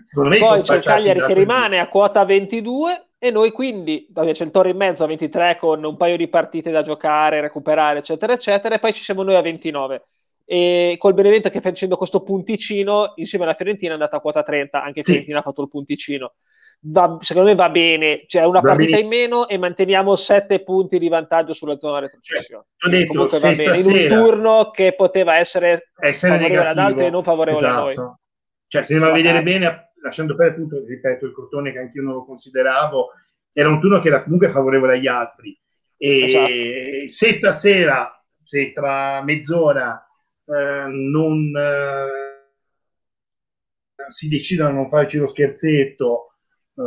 eh, 0.05 0.39
poi 0.39 0.63
c'è 0.63 0.77
il 0.77 0.83
Cagliari 0.83 1.21
che 1.25 1.35
rimane 1.35 1.79
a 1.79 1.89
quota 1.89 2.25
22 2.25 3.07
e 3.25 3.31
noi 3.31 3.53
quindi, 3.53 4.09
c'è 4.13 4.45
il 4.45 4.51
Toro 4.51 4.69
in 4.69 4.77
mezzo 4.77 5.05
a 5.05 5.07
23 5.07 5.57
con 5.57 5.85
un 5.85 5.97
paio 5.97 6.17
di 6.17 6.27
partite 6.27 6.73
da 6.73 6.83
giocare, 6.83 7.41
recuperare, 7.41 8.01
eccetera, 8.01 8.33
eccetera, 8.33 8.75
e 8.75 8.81
poi 8.81 8.93
ci 8.93 9.05
siamo 9.05 9.23
noi 9.23 9.37
a 9.37 9.41
29. 9.41 10.03
E 10.45 10.97
col 10.99 11.15
Benevento 11.15 11.49
che 11.49 11.61
facendo 11.61 11.97
questo 11.97 12.25
punticino, 12.25 13.13
insieme 13.15 13.45
alla 13.45 13.55
Fiorentina 13.55 13.91
è 13.91 13.95
andata 13.95 14.17
a 14.17 14.21
quota 14.21 14.43
30, 14.43 14.83
anche 14.83 15.03
sì. 15.05 15.13
Fiorentina 15.13 15.39
ha 15.39 15.43
fatto 15.43 15.63
il 15.63 15.69
punticino. 15.69 16.33
Va, 16.81 17.17
secondo 17.21 17.51
me 17.51 17.55
va 17.55 17.71
bene, 17.71 18.25
c'è 18.27 18.41
cioè 18.41 18.45
una 18.45 18.59
va 18.59 18.71
partita 18.71 18.97
bene. 18.97 19.03
in 19.03 19.09
meno 19.09 19.47
e 19.47 19.57
manteniamo 19.57 20.17
7 20.17 20.65
punti 20.65 20.99
di 20.99 21.09
vantaggio 21.09 21.53
sulla 21.53 21.79
zona 21.79 22.01
retrocessione. 22.01 22.65
Cioè, 22.77 22.91
detto, 22.91 23.13
Comunque 23.13 23.39
va 23.39 23.53
bene, 23.53 23.79
in 23.79 23.87
un 23.87 24.09
turno 24.09 24.71
che 24.73 24.95
poteva 24.97 25.37
essere, 25.37 25.93
essere 25.97 26.33
favorevole 26.33 26.59
negativo. 26.59 26.81
ad 26.81 26.91
altri 26.91 27.07
e 27.07 27.11
non 27.11 27.23
favorevole 27.23 27.67
esatto. 27.69 27.81
a 27.81 27.85
noi. 27.85 28.15
Cioè, 28.67 28.83
se 28.83 28.95
ne 28.95 28.99
va 28.99 29.09
a 29.11 29.13
vedere 29.13 29.43
bene 29.45 29.92
lasciando 30.03 30.35
perdere 30.35 30.57
appunto, 30.57 30.85
ripeto, 30.85 31.27
il 31.27 31.33
Crotone 31.33 31.73
che 31.73 31.79
anch'io 31.79 32.03
non 32.03 32.15
lo 32.15 32.25
consideravo, 32.25 33.11
era 33.53 33.69
un 33.69 33.81
turno 33.81 34.01
che 34.01 34.09
era 34.09 34.23
comunque 34.23 34.49
favorevole 34.49 34.95
agli 34.95 35.07
altri. 35.07 35.59
E 35.97 36.25
esatto. 36.25 37.07
se 37.07 37.33
stasera, 37.33 38.13
se 38.43 38.73
tra 38.73 39.23
mezz'ora 39.23 40.05
eh, 40.45 40.87
non 40.89 41.53
eh, 41.57 42.41
si 44.09 44.29
decidono 44.29 44.71
a 44.71 44.73
non 44.73 44.87
farci 44.87 45.19
lo 45.19 45.27
scherzetto, 45.27 46.35
eh, 46.77 46.83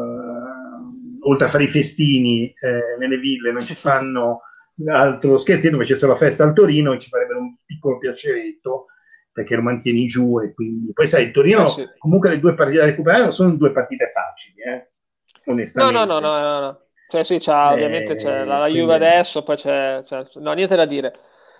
oltre 1.21 1.45
a 1.47 1.49
fare 1.49 1.63
i 1.63 1.69
festini 1.69 2.47
eh, 2.47 2.97
nelle 2.99 3.17
ville, 3.17 3.51
non 3.51 3.65
ci 3.65 3.75
fanno 3.75 4.41
altro 4.87 5.37
scherzetto, 5.37 5.77
facessero 5.77 6.11
la 6.11 6.17
festa 6.17 6.43
al 6.43 6.53
Torino 6.53 6.97
ci 6.97 7.07
farebbero 7.07 7.39
un 7.39 7.55
piccolo 7.65 7.97
piaceretto 7.97 8.87
perché 9.35 9.57
lo 9.57 9.63
mantieni 9.63 10.05
giù 10.07 10.39
e 10.39 10.53
quindi 10.53 10.93
poi 10.93 11.07
sai 11.07 11.25
il 11.25 11.31
Torino 11.31 11.65
eh 11.65 11.69
sì. 11.69 11.85
comunque 11.97 12.29
le 12.29 12.39
due 12.39 12.53
partite 12.53 12.79
da 12.79 12.85
recuperare 12.85 13.23
non 13.23 13.33
sono 13.33 13.51
due 13.55 13.73
partite 13.73 14.07
facili 14.07 14.61
eh? 14.61 14.91
onestamente 15.51 16.05
no 16.05 16.05
no 16.05 16.19
no 16.19 16.41
no, 16.41 16.59
no. 16.61 16.79
Cioè, 17.07 17.23
sì, 17.23 17.37
c'è, 17.37 17.71
ovviamente 17.71 18.15
c'è 18.15 18.43
la, 18.45 18.57
la 18.57 18.67
Juve 18.67 18.95
adesso, 18.95 19.43
poi 19.43 19.57
c'è, 19.57 20.01
c'è, 20.03 20.25
no, 20.35 20.53
niente 20.53 20.75
da 20.75 20.85
dire. 20.85 21.13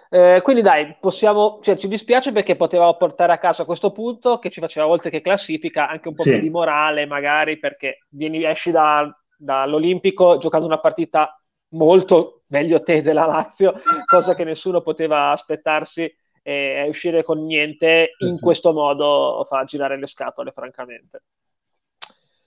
Eh, 0.10 0.40
quindi 0.44 0.62
dai, 0.62 0.98
possiamo, 1.00 1.60
cioè, 1.62 1.78
ci 1.78 1.88
dispiace 1.88 2.32
perché 2.32 2.56
potevamo 2.56 2.96
portare 2.98 3.32
a 3.32 3.38
casa 3.38 3.62
a 3.62 3.66
questo 3.66 3.92
punto 3.92 4.40
che 4.40 4.50
ci 4.50 4.60
faceva 4.60 4.88
oltre 4.88 5.10
che 5.10 5.22
classifica 5.22 5.88
anche 5.88 6.08
un 6.08 6.16
po' 6.16 6.24
sì. 6.24 6.32
più 6.32 6.42
di 6.42 6.50
morale 6.50 7.06
magari 7.06 7.60
perché 7.60 8.06
vieni, 8.10 8.44
esci 8.44 8.72
da, 8.72 9.08
dall'Olimpico 9.38 10.38
giocando 10.38 10.66
una 10.66 10.80
partita 10.80 11.40
molto 11.70 12.44
meglio 12.48 12.82
te 12.82 13.02
della 13.02 13.26
Lazio, 13.26 13.74
cosa 14.06 14.36
che 14.36 14.44
nessuno 14.44 14.82
poteva 14.82 15.30
aspettarsi 15.30 16.12
e 16.48 16.86
uscire 16.88 17.24
con 17.24 17.44
niente 17.44 18.12
in 18.20 18.40
questo 18.40 18.72
modo 18.72 19.48
fa 19.50 19.64
girare 19.64 19.98
le 19.98 20.06
scatole, 20.06 20.52
francamente. 20.52 21.24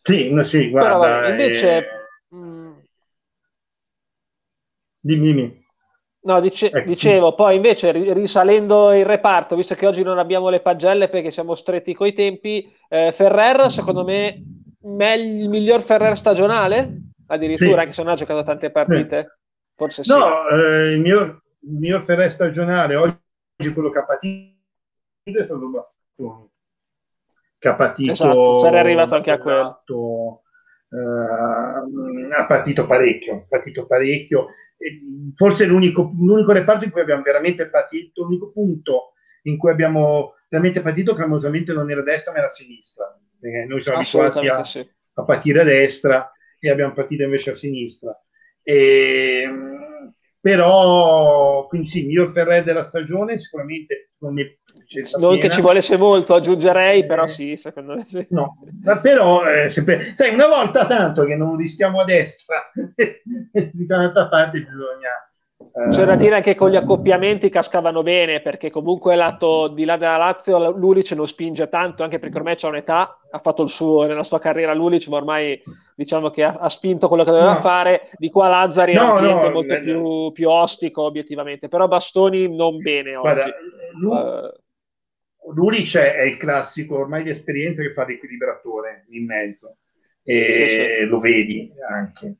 Sì, 0.03 0.33
no, 0.33 0.45
sì, 0.45 0.71
guarda. 0.71 0.99
Però, 0.99 1.29
invece, 1.29 1.77
eh... 1.79 1.87
mh, 2.29 2.39
mm, 2.39 2.73
dimmi, 5.01 5.27
dimmi. 5.27 5.67
No, 6.21 6.41
dice, 6.41 6.67
ecco, 6.67 6.89
dicevo, 6.89 7.35
poi 7.35 7.57
invece 7.57 7.91
risalendo 7.91 8.93
il 8.93 9.05
reparto, 9.05 9.57
visto 9.57 9.75
che 9.75 9.87
oggi 9.87 10.05
non 10.05 10.19
abbiamo 10.19 10.49
le 10.49 10.61
pagelle 10.61 11.09
perché 11.09 11.33
siamo 11.33 11.57
stretti 11.57 11.93
coi 11.93 12.13
tempi, 12.13 12.73
eh, 12.89 13.11
Ferrer, 13.11 13.69
secondo 13.69 14.05
me, 14.05 14.41
il 14.81 15.49
miglior 15.49 15.83
Ferrer 15.83 16.17
stagionale? 16.17 17.01
Addirittura, 17.27 17.73
sì. 17.73 17.79
anche 17.81 17.93
se 17.95 18.03
non 18.05 18.13
ha 18.13 18.17
giocato 18.17 18.45
tante 18.45 18.71
partite? 18.71 19.39
Forse 19.75 20.05
sì. 20.05 20.11
No, 20.11 20.47
eh, 20.49 20.93
il, 20.93 21.01
mio, 21.01 21.43
il 21.63 21.79
mio 21.79 21.99
Ferrer 21.99 22.31
stagionale 22.31 22.95
oggi 22.95 23.27
quello 23.75 23.91
che 23.91 23.99
ha 23.99 24.05
patito 24.05 24.57
è 25.25 25.43
stato 25.43 25.69
Bastoni 25.69 26.51
che 27.59 27.69
ha 27.69 27.75
patito 27.75 28.13
esatto, 28.13 28.61
sarei 28.61 28.79
arrivato 28.79 29.15
anche 29.17 29.31
a 29.31 29.39
quello. 29.39 29.83
uh, 30.91 32.33
ha 32.37 32.47
patito 32.47 32.87
parecchio 32.87 33.35
ha 33.35 33.47
patito 33.49 33.87
parecchio. 33.87 34.47
Forse 35.35 35.67
l'unico, 35.67 36.13
l'unico 36.17 36.53
reparto 36.53 36.85
in 36.85 36.93
cui 36.93 37.01
abbiamo 37.01 37.23
veramente 37.23 37.69
patito 37.69 38.23
l'unico 38.23 38.53
punto 38.53 39.15
in 39.43 39.57
cui 39.57 39.71
abbiamo 39.71 40.35
veramente 40.49 40.83
patito 40.83 41.15
clamorosamente 41.15 41.73
non 41.73 41.91
era 41.91 42.03
destra 42.03 42.33
ma 42.33 42.39
era 42.39 42.49
sinistra. 42.49 43.19
Noi 43.67 43.81
siamo 43.81 43.99
abituati 43.99 44.47
a, 44.47 44.65
sì. 44.65 44.89
a 45.15 45.25
patire 45.25 45.61
a 45.63 45.65
destra 45.65 46.31
e 46.61 46.71
abbiamo 46.71 46.93
patito 46.93 47.25
invece 47.25 47.51
a 47.51 47.55
sinistra. 47.55 48.17
E, 48.63 49.49
però 50.41 51.67
quindi 51.67 51.89
sì, 51.89 52.07
miglior 52.07 52.31
Ferrer 52.31 52.63
della 52.63 52.83
stagione 52.83 53.39
sicuramente 53.39 54.11
non, 54.19 54.35
non 55.19 55.39
che 55.39 55.51
ci 55.51 55.61
volesse 55.61 55.97
molto 55.97 56.35
aggiungerei 56.35 57.07
però 57.07 57.25
eh, 57.25 57.29
sì 57.29 57.57
secondo 57.57 57.95
me 57.95 58.05
sì. 58.07 58.27
no, 58.31 58.59
ma 58.85 59.01
però 59.01 59.45
eh, 59.45 59.69
sempre, 59.69 60.13
sai 60.15 60.35
una 60.35 60.47
volta 60.47 60.87
tanto 60.87 61.25
che 61.25 61.35
non 61.35 61.57
rischiamo 61.57 62.01
a 62.01 62.05
destra 62.05 62.71
di 62.73 63.87
un'altra 63.89 64.29
parte 64.29 64.61
bisogna 64.61 65.28
C'è 65.73 66.05
da 66.05 66.17
dire 66.17 66.37
anche 66.37 66.55
con 66.55 66.71
gli 66.71 66.77
accoppiamenti 66.77 67.51
cascavano 67.51 68.03
bene, 68.03 68.41
perché 68.41 68.71
comunque 68.71 69.15
lato 69.17 69.69
di 69.69 69.85
là 69.85 69.97
della 69.97 70.17
Lazio 70.17 70.77
Lulic 70.77 71.13
non 71.13 71.27
spinge 71.27 71.69
tanto, 71.69 72.03
anche 72.03 72.19
perché 72.19 72.37
ormai 72.39 72.57
c'è 72.57 72.69
un'età, 72.69 73.21
ha 73.31 73.39
fatto 73.39 73.63
il 73.63 73.69
suo 73.69 74.07
nella 74.07 74.23
sua 74.23 74.39
carriera 74.39 74.75
Lulic, 74.75 75.07
ma 75.09 75.17
ormai 75.17 75.61
diciamo 75.95 76.31
che 76.31 76.45
ha, 76.45 76.57
ha 76.59 76.69
spinto 76.69 77.09
quello 77.09 77.25
che 77.25 77.31
doveva 77.31 77.55
no. 77.55 77.61
fare. 77.61 78.11
Di 78.17 78.31
qua 78.31 78.49
Lazzari 78.49 78.95
no, 78.95 79.19
è 79.19 79.21
un 79.21 79.25
no, 79.25 79.51
molto 79.51 79.75
no. 79.75 79.81
Più, 79.81 80.33
più, 80.33 80.49
ostico, 80.49 81.03
obiettivamente, 81.03 81.69
però 81.69 81.87
Bastoni 81.89 82.55
non 82.55 82.79
bene 82.79 83.15
Guarda, 83.15 83.49
Lu- 84.01 84.13
uh, 84.13 85.55
Lulic 85.55 85.97
è 85.97 86.23
il 86.23 86.37
classico 86.37 86.99
ormai 86.99 87.23
di 87.23 87.31
esperienza 87.31 87.83
che 87.83 87.93
fa 87.93 88.05
l'equilibratore 88.05 89.07
in 89.11 89.25
mezzo, 89.25 89.79
e 90.23 91.07
lo 91.09 91.19
vedi 91.19 91.73
anche 91.89 92.37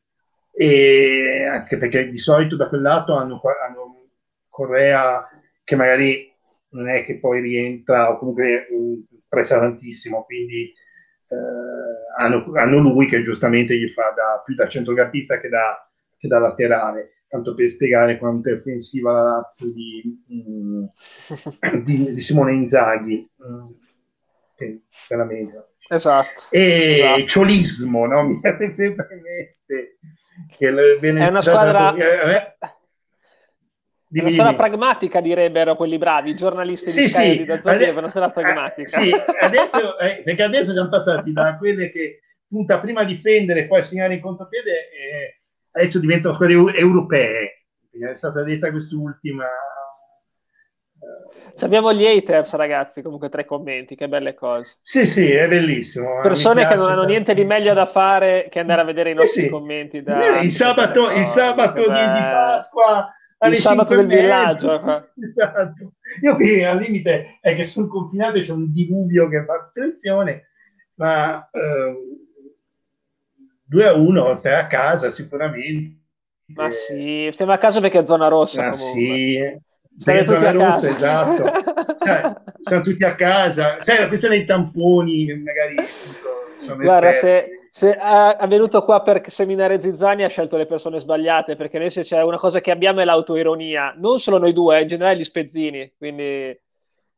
e 0.61 1.45
anche 1.45 1.77
perché 1.77 2.11
di 2.11 2.19
solito 2.19 2.57
da 2.57 2.69
quel 2.69 2.83
lato 2.83 3.15
hanno, 3.15 3.41
hanno 3.65 4.09
Correa 4.49 5.25
che 5.63 5.77
magari 5.77 6.35
non 6.71 6.89
è 6.89 7.05
che 7.05 7.21
poi 7.21 7.41
rientra 7.41 8.11
o 8.11 8.19
comunque 8.19 8.67
presa 9.29 9.61
tantissimo, 9.61 10.25
quindi 10.25 10.65
eh, 10.65 12.21
hanno, 12.21 12.45
hanno, 12.55 12.79
lui 12.79 13.07
che 13.07 13.23
giustamente 13.23 13.79
gli 13.79 13.87
fa 13.87 14.13
da, 14.17 14.43
più 14.45 14.57
da 14.57 14.67
centrocampista 14.67 15.39
che 15.39 15.49
da, 15.49 15.89
che 16.17 16.27
da 16.27 16.41
laterale, 16.41 17.23
tanto 17.29 17.55
per 17.55 17.69
spiegare 17.69 18.19
quanto 18.19 18.49
è 18.49 18.55
offensiva 18.55 19.13
la 19.13 19.23
Lazio 19.23 19.73
di, 19.73 20.25
mm, 20.33 20.85
di, 21.85 22.15
di 22.15 22.19
Simone 22.19 22.55
Inzaghi, 22.55 23.31
mm, 23.47 23.71
veramente. 25.09 25.69
Esatto. 25.89 26.43
E 26.51 26.99
esatto. 26.99 27.25
ciolismo, 27.27 28.07
no? 28.07 28.25
Mi 28.25 28.41
viene 28.41 28.73
sempre 28.73 29.07
in 29.15 29.23
che 30.57 30.99
viene 31.01 31.27
è 31.27 31.29
una 31.29 31.43
squadra... 31.43 31.95
Eh, 31.95 32.35
eh. 32.35 32.57
Dimmi, 34.11 34.33
una 34.33 34.35
storia 34.35 34.57
pragmatica 34.57 35.21
direbbero 35.21 35.77
quelli 35.77 35.99
bravi, 35.99 36.31
i 36.31 36.35
giornalisti 36.35 36.89
sì, 36.91 37.01
di 37.03 37.09
Sky 37.09 37.31
sì, 37.33 37.39
di 37.39 37.45
Dazzone, 37.45 37.91
una 37.91 38.31
pragmatica. 38.31 39.01
Eh, 39.01 39.03
sì, 39.03 39.11
adesso, 39.39 39.99
eh, 39.99 40.23
perché 40.25 40.43
adesso 40.43 40.73
siamo 40.73 40.89
passati 40.89 41.31
da 41.31 41.59
quelle 41.59 41.93
che 41.93 42.21
punta 42.49 42.81
prima 42.81 43.03
a 43.03 43.05
difendere 43.05 43.61
e 43.61 43.67
poi 43.67 43.81
a 43.81 43.83
segnare 43.83 44.15
in 44.15 44.21
contropiede, 44.21 44.91
eh, 44.91 45.41
adesso 45.73 45.99
diventano 45.99 46.33
squadre 46.33 46.75
europee. 46.75 47.65
È 47.91 48.15
stata 48.15 48.43
detta 48.43 48.71
quest'ultima 48.71 49.45
abbiamo 51.65 51.93
gli 51.93 52.05
haters, 52.05 52.55
ragazzi, 52.55 53.03
comunque 53.03 53.29
tre 53.29 53.45
commenti, 53.45 53.95
che 53.97 54.09
belle 54.09 54.35
cose. 54.35 54.77
Sì, 54.81 55.07
sì, 55.07 55.31
è 55.31 55.49
bellissimo. 55.49 56.19
Eh, 56.19 56.23
Persone 56.23 56.67
che 56.67 56.75
non 56.75 56.91
hanno 56.91 57.05
niente 57.05 57.35
di 57.35 57.45
meglio 57.45 57.75
da 57.75 57.87
fare 57.87 58.49
che 58.51 58.61
andare 58.61 58.81
a 58.81 58.85
vedere 58.85 59.11
i 59.11 59.15
nostri 59.15 59.43
sì. 59.43 59.49
commenti. 59.49 60.03
Da... 60.03 60.39
Eh, 60.39 60.45
il 60.45 60.51
sabato, 60.51 61.11
il 61.11 61.25
sabato 61.25 61.81
di, 61.81 61.87
di, 61.87 61.93
Pasqua. 61.93 63.13
Il 63.47 63.57
sabato 63.57 63.95
del 63.95 64.07
villaggio. 64.07 65.11
Esatto. 65.21 65.93
Io 66.23 66.35
qui 66.37 66.65
al 66.65 66.79
limite 66.79 67.39
è 67.41 67.55
che 67.55 67.65
sono 67.65 67.87
confinato 67.87 68.41
c'è 68.41 68.53
un 68.53 68.71
diluvio 68.71 69.29
che 69.29 69.45
fa 69.45 69.71
pressione, 69.73 70.49
ma 70.95 71.49
eh, 71.51 71.95
2 73.65 73.87
a 73.87 73.95
1 73.95 74.35
stai 74.35 74.55
a 74.55 74.67
casa 74.67 75.11
sicuramente. 75.11 75.97
Ma 76.47 76.71
sì, 76.71 77.29
stiamo 77.33 77.53
a 77.53 77.59
casa 77.59 77.81
perché 77.81 78.01
è 78.01 78.07
zona 78.07 78.29
rossa. 78.29 78.63
Ma 78.63 78.71
comunque. 78.71 79.01
sì, 79.01 79.61
Zona 79.99 80.51
rossa, 80.53 80.91
esatto. 80.91 81.51
Cioè, 81.99 82.33
sono 82.61 82.83
tutti 82.83 83.05
a 83.05 83.15
casa. 83.15 83.79
Sai, 83.81 83.99
la 83.99 84.09
questione 84.09 84.37
dei 84.37 84.47
tamponi, 84.47 85.27
magari... 85.43 85.77
Guarda, 86.77 87.13
se, 87.13 87.69
se 87.71 87.93
è 87.93 88.47
venuto 88.47 88.83
qua 88.83 89.03
per 89.03 89.23
seminare 89.31 89.81
Zizzani 89.81 90.23
ha 90.23 90.29
scelto 90.29 90.57
le 90.57 90.67
persone 90.67 91.01
sbagliate, 91.01 91.57
perché 91.57 91.79
noi 91.79 91.91
se 91.91 92.03
c'è 92.03 92.23
una 92.23 92.39
cosa 92.39 92.61
che 92.61 92.71
abbiamo 92.71 93.01
è 93.01 93.05
l'autoironia. 93.05 93.95
Non 93.97 94.21
solo 94.21 94.39
noi 94.39 94.53
due, 94.53 94.81
in 94.81 94.87
generale 94.87 95.19
gli 95.19 95.25
spezzini. 95.25 95.93
Quindi, 95.97 96.23
eh, 96.23 96.61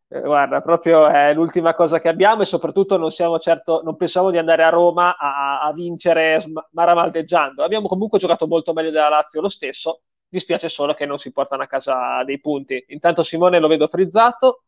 guarda, 0.08 0.62
proprio 0.62 1.08
è 1.08 1.34
l'ultima 1.34 1.74
cosa 1.74 1.98
che 1.98 2.08
abbiamo 2.08 2.42
e 2.42 2.46
soprattutto 2.46 2.96
non 2.96 3.10
siamo 3.10 3.38
certo, 3.38 3.82
non 3.84 3.96
pensiamo 3.96 4.30
di 4.30 4.38
andare 4.38 4.62
a 4.62 4.70
Roma 4.70 5.16
a, 5.18 5.60
a 5.60 5.72
vincere 5.74 6.42
maramaldeggiando. 6.72 7.62
Abbiamo 7.62 7.88
comunque 7.88 8.18
giocato 8.18 8.46
molto 8.46 8.72
meglio 8.72 8.90
della 8.90 9.08
Lazio 9.08 9.40
lo 9.42 9.48
stesso 9.48 10.02
dispiace 10.30 10.68
solo 10.68 10.94
che 10.94 11.04
non 11.06 11.18
si 11.18 11.32
portano 11.32 11.62
a 11.62 11.66
casa 11.66 12.22
dei 12.24 12.40
punti. 12.40 12.82
Intanto 12.88 13.22
Simone 13.22 13.58
lo 13.58 13.68
vedo 13.68 13.88
frizzato, 13.88 14.64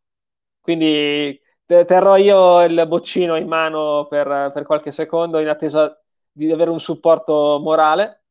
quindi 0.61 1.41
terrò 1.65 2.17
io 2.17 2.63
il 2.65 2.85
boccino 2.87 3.37
in 3.37 3.47
mano 3.49 4.07
per, 4.09 4.51
per 4.53 4.65
qualche 4.65 4.93
secondo 4.93 5.39
in 5.39 5.49
attesa 5.49 5.97
di 6.31 6.51
avere 6.53 6.71
un 6.71 6.81
supporto 6.81 7.61
morale. 7.63 8.25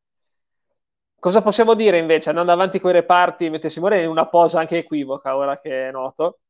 Cosa 1.18 1.40
possiamo 1.42 1.74
dire 1.74 1.98
invece, 1.98 2.28
andando 2.30 2.52
avanti 2.52 2.80
con 2.80 2.90
i 2.90 2.94
reparti, 2.94 3.48
mentre 3.48 3.70
Simone 3.70 4.02
in 4.02 4.08
una 4.08 4.28
posa 4.28 4.58
anche 4.58 4.78
equivoca, 4.78 5.36
ora 5.36 5.56
che 5.58 5.88
è 5.88 5.90
noto, 5.92 6.40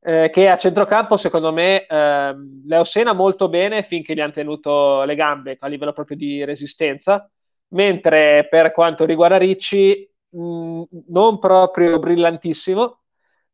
eh, 0.00 0.30
che 0.30 0.48
a 0.48 0.56
centrocampo 0.56 1.16
secondo 1.16 1.52
me 1.52 1.86
eh, 1.86 2.34
Leo 2.64 2.84
Sena 2.84 3.12
molto 3.12 3.48
bene 3.48 3.82
finché 3.82 4.14
gli 4.14 4.20
hanno 4.20 4.32
tenuto 4.32 5.02
le 5.04 5.14
gambe 5.14 5.56
a 5.58 5.66
livello 5.68 5.92
proprio 5.92 6.16
di 6.16 6.44
resistenza, 6.44 7.28
mentre 7.68 8.46
per 8.48 8.72
quanto 8.72 9.04
riguarda 9.04 9.36
Ricci 9.38 10.08
mh, 10.30 10.82
non 11.08 11.38
proprio 11.38 11.98
brillantissimo 11.98 13.00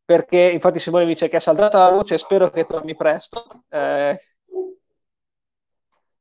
perché 0.04 0.38
infatti 0.38 0.78
Simone 0.78 1.04
mi 1.04 1.12
dice 1.12 1.28
che 1.28 1.36
è 1.38 1.40
saltata 1.40 1.78
la 1.78 1.90
luce 1.90 2.18
spero 2.18 2.50
che 2.50 2.64
torni 2.64 2.94
presto 2.96 3.44
eh, 3.68 4.18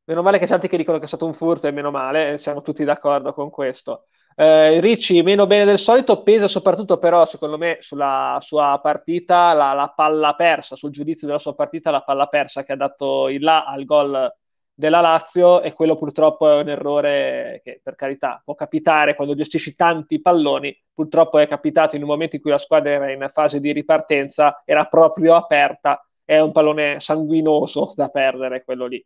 meno 0.06 0.22
male 0.22 0.40
che 0.40 0.48
tanti 0.48 0.68
che 0.68 0.78
dicono 0.78 0.98
che 0.98 1.06
è 1.06 1.08
stato 1.08 1.26
un 1.26 1.34
furto 1.34 1.68
e 1.68 1.72
meno 1.72 1.92
male 1.92 2.38
siamo 2.38 2.62
tutti 2.62 2.84
d'accordo 2.84 3.34
con 3.34 3.50
questo. 3.50 4.08
Eh, 4.36 4.80
Ricci 4.80 5.22
meno 5.24 5.46
bene 5.48 5.66
del 5.66 5.80
solito 5.80 6.24
pesa 6.24 6.48
soprattutto 6.48 6.98
però 6.98 7.26
secondo 7.26 7.58
me 7.58 7.78
sulla 7.82 8.38
sua 8.42 8.80
partita 8.82 9.54
la, 9.54 9.74
la 9.74 9.94
palla 9.96 10.34
persa 10.36 10.76
sul 10.76 10.92
giudizio 10.92 11.28
della 11.28 11.40
sua 11.40 11.54
partita 11.54 11.92
la 11.92 12.02
palla 12.02 12.28
persa 12.28 12.64
che 12.64 12.72
ha 12.72 12.76
dato 12.78 13.28
il 13.30 13.42
là 13.44 13.66
al 13.66 13.86
gol 13.86 14.34
della 14.82 15.00
Lazio 15.00 15.62
e 15.62 15.74
quello 15.74 15.96
purtroppo 15.96 16.50
è 16.50 16.60
un 16.60 16.68
errore 16.70 17.62
che 17.64 17.80
per 17.84 17.94
carità 17.94 18.42
può 18.44 18.56
capitare 18.56 19.16
quando 19.16 19.36
gestisci 19.36 19.76
tanti 19.76 20.20
palloni, 20.20 20.76
purtroppo 20.92 21.38
è 21.38 21.48
capitato 21.48 21.96
in 21.96 22.02
un 22.02 22.08
momento 22.10 22.36
in 22.36 22.42
cui 22.42 22.50
la 22.50 22.58
squadra 22.58 22.90
era 22.90 23.12
in 23.12 23.30
fase 23.32 23.60
di 23.60 23.72
ripartenza, 23.72 24.64
era 24.66 24.86
proprio 24.86 25.36
aperta, 25.36 26.04
è 26.26 26.40
un 26.40 26.52
pallone 26.52 27.00
sanguinoso 27.00 27.94
da 27.96 28.10
perdere 28.10 28.64
quello 28.64 28.88
lì. 28.88 29.06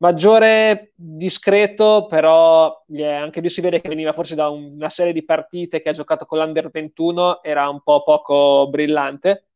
Maggiore 0.00 0.92
discreto, 0.94 2.06
però 2.06 2.84
anche 3.02 3.40
lui 3.40 3.48
si 3.48 3.62
vede 3.62 3.80
che 3.80 3.88
veniva 3.88 4.12
forse 4.12 4.34
da 4.34 4.48
una 4.50 4.90
serie 4.90 5.14
di 5.14 5.24
partite 5.24 5.80
che 5.80 5.88
ha 5.88 5.92
giocato 5.92 6.26
con 6.26 6.38
l'Under 6.38 6.70
21, 6.70 7.42
era 7.42 7.68
un 7.68 7.82
po' 7.82 8.02
poco 8.04 8.68
brillante. 8.68 9.48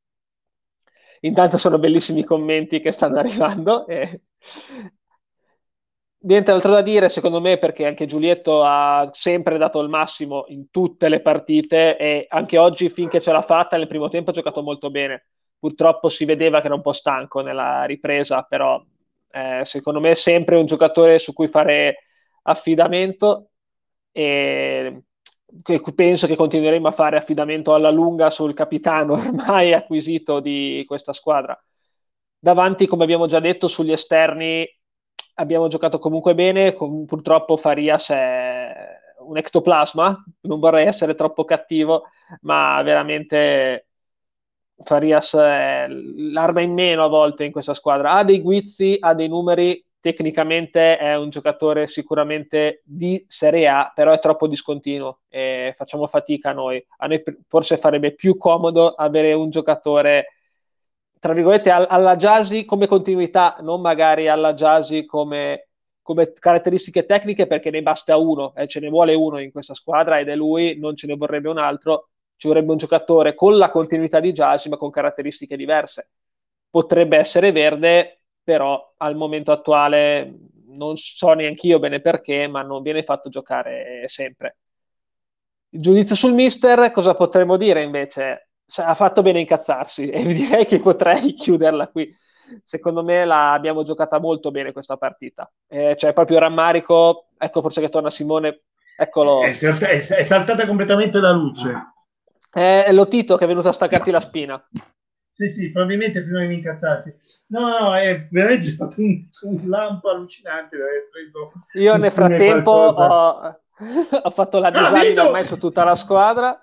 Intanto 1.21 1.59
sono 1.59 1.79
bellissimi 1.79 2.21
i 2.21 2.25
commenti 2.25 2.81
che 2.81 2.91
stanno 2.91 3.19
arrivando. 3.21 3.87
E 3.87 4.23
Niente 6.25 6.53
altro 6.53 6.71
da 6.71 6.83
dire, 6.83 7.09
secondo 7.09 7.41
me, 7.41 7.59
perché 7.59 7.85
anche 7.85 8.07
Giulietto 8.07 8.63
ha 8.63 9.11
sempre 9.13 9.59
dato 9.59 9.81
il 9.81 9.89
massimo 9.89 10.45
in 10.49 10.71
tutte 10.71 11.09
le 11.09 11.21
partite 11.21 11.97
e 11.97 12.27
anche 12.29 12.59
oggi, 12.59 12.91
finché 12.91 13.21
ce 13.21 13.33
l'ha 13.33 13.43
fatta, 13.43 13.77
nel 13.77 13.89
primo 13.89 14.09
tempo 14.09 14.31
ha 14.31 14.33
giocato 14.33 14.63
molto 14.63 14.89
bene. 14.91 15.27
Purtroppo 15.59 16.09
si 16.09 16.25
vedeva 16.25 16.61
che 16.61 16.67
era 16.67 16.77
un 16.77 16.81
po' 16.83 16.93
stanco 16.93 17.41
nella 17.41 17.85
ripresa, 17.87 18.43
però 18.43 18.81
eh, 19.33 19.63
secondo 19.65 19.99
me 19.99 20.11
è 20.11 20.15
sempre 20.15 20.57
un 20.57 20.67
giocatore 20.67 21.19
su 21.19 21.33
cui 21.33 21.49
fare 21.49 22.05
affidamento 22.43 23.51
e 24.13 25.03
penso 25.95 26.27
che 26.29 26.37
continueremo 26.37 26.87
a 26.89 26.93
fare 26.93 27.17
affidamento 27.17 27.75
alla 27.75 27.91
lunga 27.91 28.31
sul 28.31 28.55
capitano 28.55 29.15
ormai 29.19 29.73
acquisito 29.73 30.39
di 30.41 30.85
questa 30.87 31.13
squadra. 31.13 31.61
Davanti, 32.39 32.87
come 32.87 33.03
abbiamo 33.05 33.27
già 33.27 33.41
detto, 33.41 33.67
sugli 33.69 33.93
esterni 33.93 34.67
abbiamo 35.35 35.69
giocato 35.69 35.99
comunque 35.99 36.35
bene, 36.35 36.73
con, 36.73 37.05
purtroppo 37.07 37.57
Farias 37.57 38.11
è 38.11 38.75
un 39.21 39.37
ectoplasma, 39.37 40.25
non 40.43 40.59
vorrei 40.59 40.87
essere 40.87 41.15
troppo 41.15 41.45
cattivo, 41.45 42.05
ma 42.43 42.83
veramente 42.83 43.87
Farias 44.83 45.35
è 45.35 45.87
l'arma 45.89 46.61
in 46.61 46.73
meno 46.73 47.05
a 47.05 47.09
volte 47.09 47.45
in 47.45 47.53
questa 47.53 47.75
squadra. 47.75 48.13
Ha 48.13 48.25
dei 48.25 48.41
guizzi, 48.41 48.97
ha 48.99 49.15
dei 49.15 49.29
numeri, 49.29 49.85
tecnicamente 50.01 50.99
è 50.99 51.17
un 51.17 51.31
giocatore 51.31 51.87
sicuramente 51.87 52.83
di 52.85 53.25
Serie 53.29 53.69
A, 53.69 53.93
però 53.95 54.13
è 54.13 54.19
troppo 54.19 54.49
discontinuo 54.49 55.21
e 55.29 55.73
facciamo 55.77 56.07
fatica 56.09 56.53
noi. 56.53 56.85
A 56.99 57.07
noi 57.07 57.23
forse 57.47 57.79
farebbe 57.79 58.15
più 58.15 58.37
comodo 58.37 58.89
avere 58.89 59.33
un 59.33 59.51
giocatore 59.51 60.27
tra 61.23 61.35
virgolette, 61.35 61.71
alla 61.71 62.17
Jazzy 62.17 62.65
come 62.65 62.89
continuità, 62.89 63.57
non 63.61 63.81
magari 63.81 64.27
alla 64.27 64.55
Jazzy 64.55 65.07
come, 65.07 65.69
come 66.03 66.33
caratteristiche 66.33 67.07
tecniche, 67.07 67.47
perché 67.47 67.71
ne 67.71 67.81
basta 67.81 68.17
uno, 68.17 68.53
eh, 68.57 68.67
ce 68.67 68.81
ne 68.81 68.89
vuole 68.89 69.15
uno 69.15 69.39
in 69.39 69.53
questa 69.53 69.73
squadra 69.73 70.19
ed 70.19 70.29
è 70.29 70.35
lui, 70.35 70.77
non 70.81 70.97
ce 70.97 71.07
ne 71.07 71.15
vorrebbe 71.15 71.49
un 71.49 71.59
altro, 71.59 72.09
ci 72.35 72.49
vorrebbe 72.49 72.73
un 72.73 72.77
giocatore 72.79 73.35
con 73.35 73.57
la 73.57 73.71
continuità 73.71 74.19
di 74.19 74.33
Jazzy, 74.33 74.69
ma 74.69 74.77
con 74.77 74.91
caratteristiche 74.91 75.57
diverse. 75.57 76.11
Potrebbe 76.69 77.17
essere 77.19 77.53
verde, 77.53 78.23
però 78.43 78.95
al 78.97 79.15
momento 79.15 79.53
attuale 79.53 80.39
non 80.71 80.97
so 80.97 81.35
neanche 81.35 81.69
io 81.69 81.79
bene 81.79 82.01
perché, 82.01 82.49
ma 82.49 82.63
non 82.63 82.83
viene 82.83 83.05
fatto 83.05 83.29
giocare 83.29 84.09
sempre. 84.09 84.57
Giudizio 85.69 86.17
sul 86.17 86.35
mister, 86.35 86.91
cosa 86.91 87.15
potremmo 87.15 87.57
dire 87.57 87.81
invece? 87.83 88.49
Ha 88.77 88.95
fatto 88.95 89.23
bene 89.23 89.41
incazzarsi 89.41 90.09
e 90.11 90.25
direi 90.25 90.65
che 90.65 90.81
potrei 90.81 91.35
chiuderla 91.35 91.89
qui. 91.89 92.15
Secondo 92.63 93.03
me 93.03 93.25
l'abbiamo 93.25 93.83
giocata 93.83 94.19
molto 94.19 94.51
bene 94.51 94.73
questa 94.73 94.97
partita. 94.97 95.51
Eh, 95.69 95.97
cioè, 95.97 96.13
proprio 96.13 96.39
rammarico, 96.39 97.29
ecco 97.39 97.63
forse 97.63 97.81
che 97.81 97.89
torna 97.89 98.11
Simone, 98.11 98.63
eccolo. 98.97 99.43
È, 99.43 99.53
salta- 99.53 99.89
è, 99.89 100.01
saltata 100.01 100.67
completamente 100.67 101.19
la 101.19 101.31
luce. 101.31 101.93
È, 102.51 102.85
è 102.87 102.93
Lotito 102.93 103.37
che 103.37 103.45
è 103.45 103.49
venuto 103.49 103.69
a 103.69 103.73
staccarti 103.73 104.11
la 104.11 104.21
spina. 104.21 104.69
Sì, 105.35 105.49
sì, 105.49 105.73
probabilmente 105.73 106.23
prima 106.23 106.45
di 106.45 106.55
incazzarsi. 106.55 107.19
No, 107.49 107.79
no, 107.79 107.95
è 107.95 108.29
veramente 108.31 108.67
stato 108.67 109.01
un, 109.01 109.29
un 109.43 109.63
lampo 109.69 110.11
allucinante. 110.11 110.77
Io 111.75 111.97
nel 111.97 112.13
frattempo 112.13 112.71
ho, 112.71 113.61
ho, 114.23 114.31
fatto 114.31 114.59
la 114.59 114.71
disamina 114.71 115.25
ormai 115.25 115.45
su 115.45 115.57
tutta 115.57 115.85
la 115.85 115.97
squadra. 115.97 116.63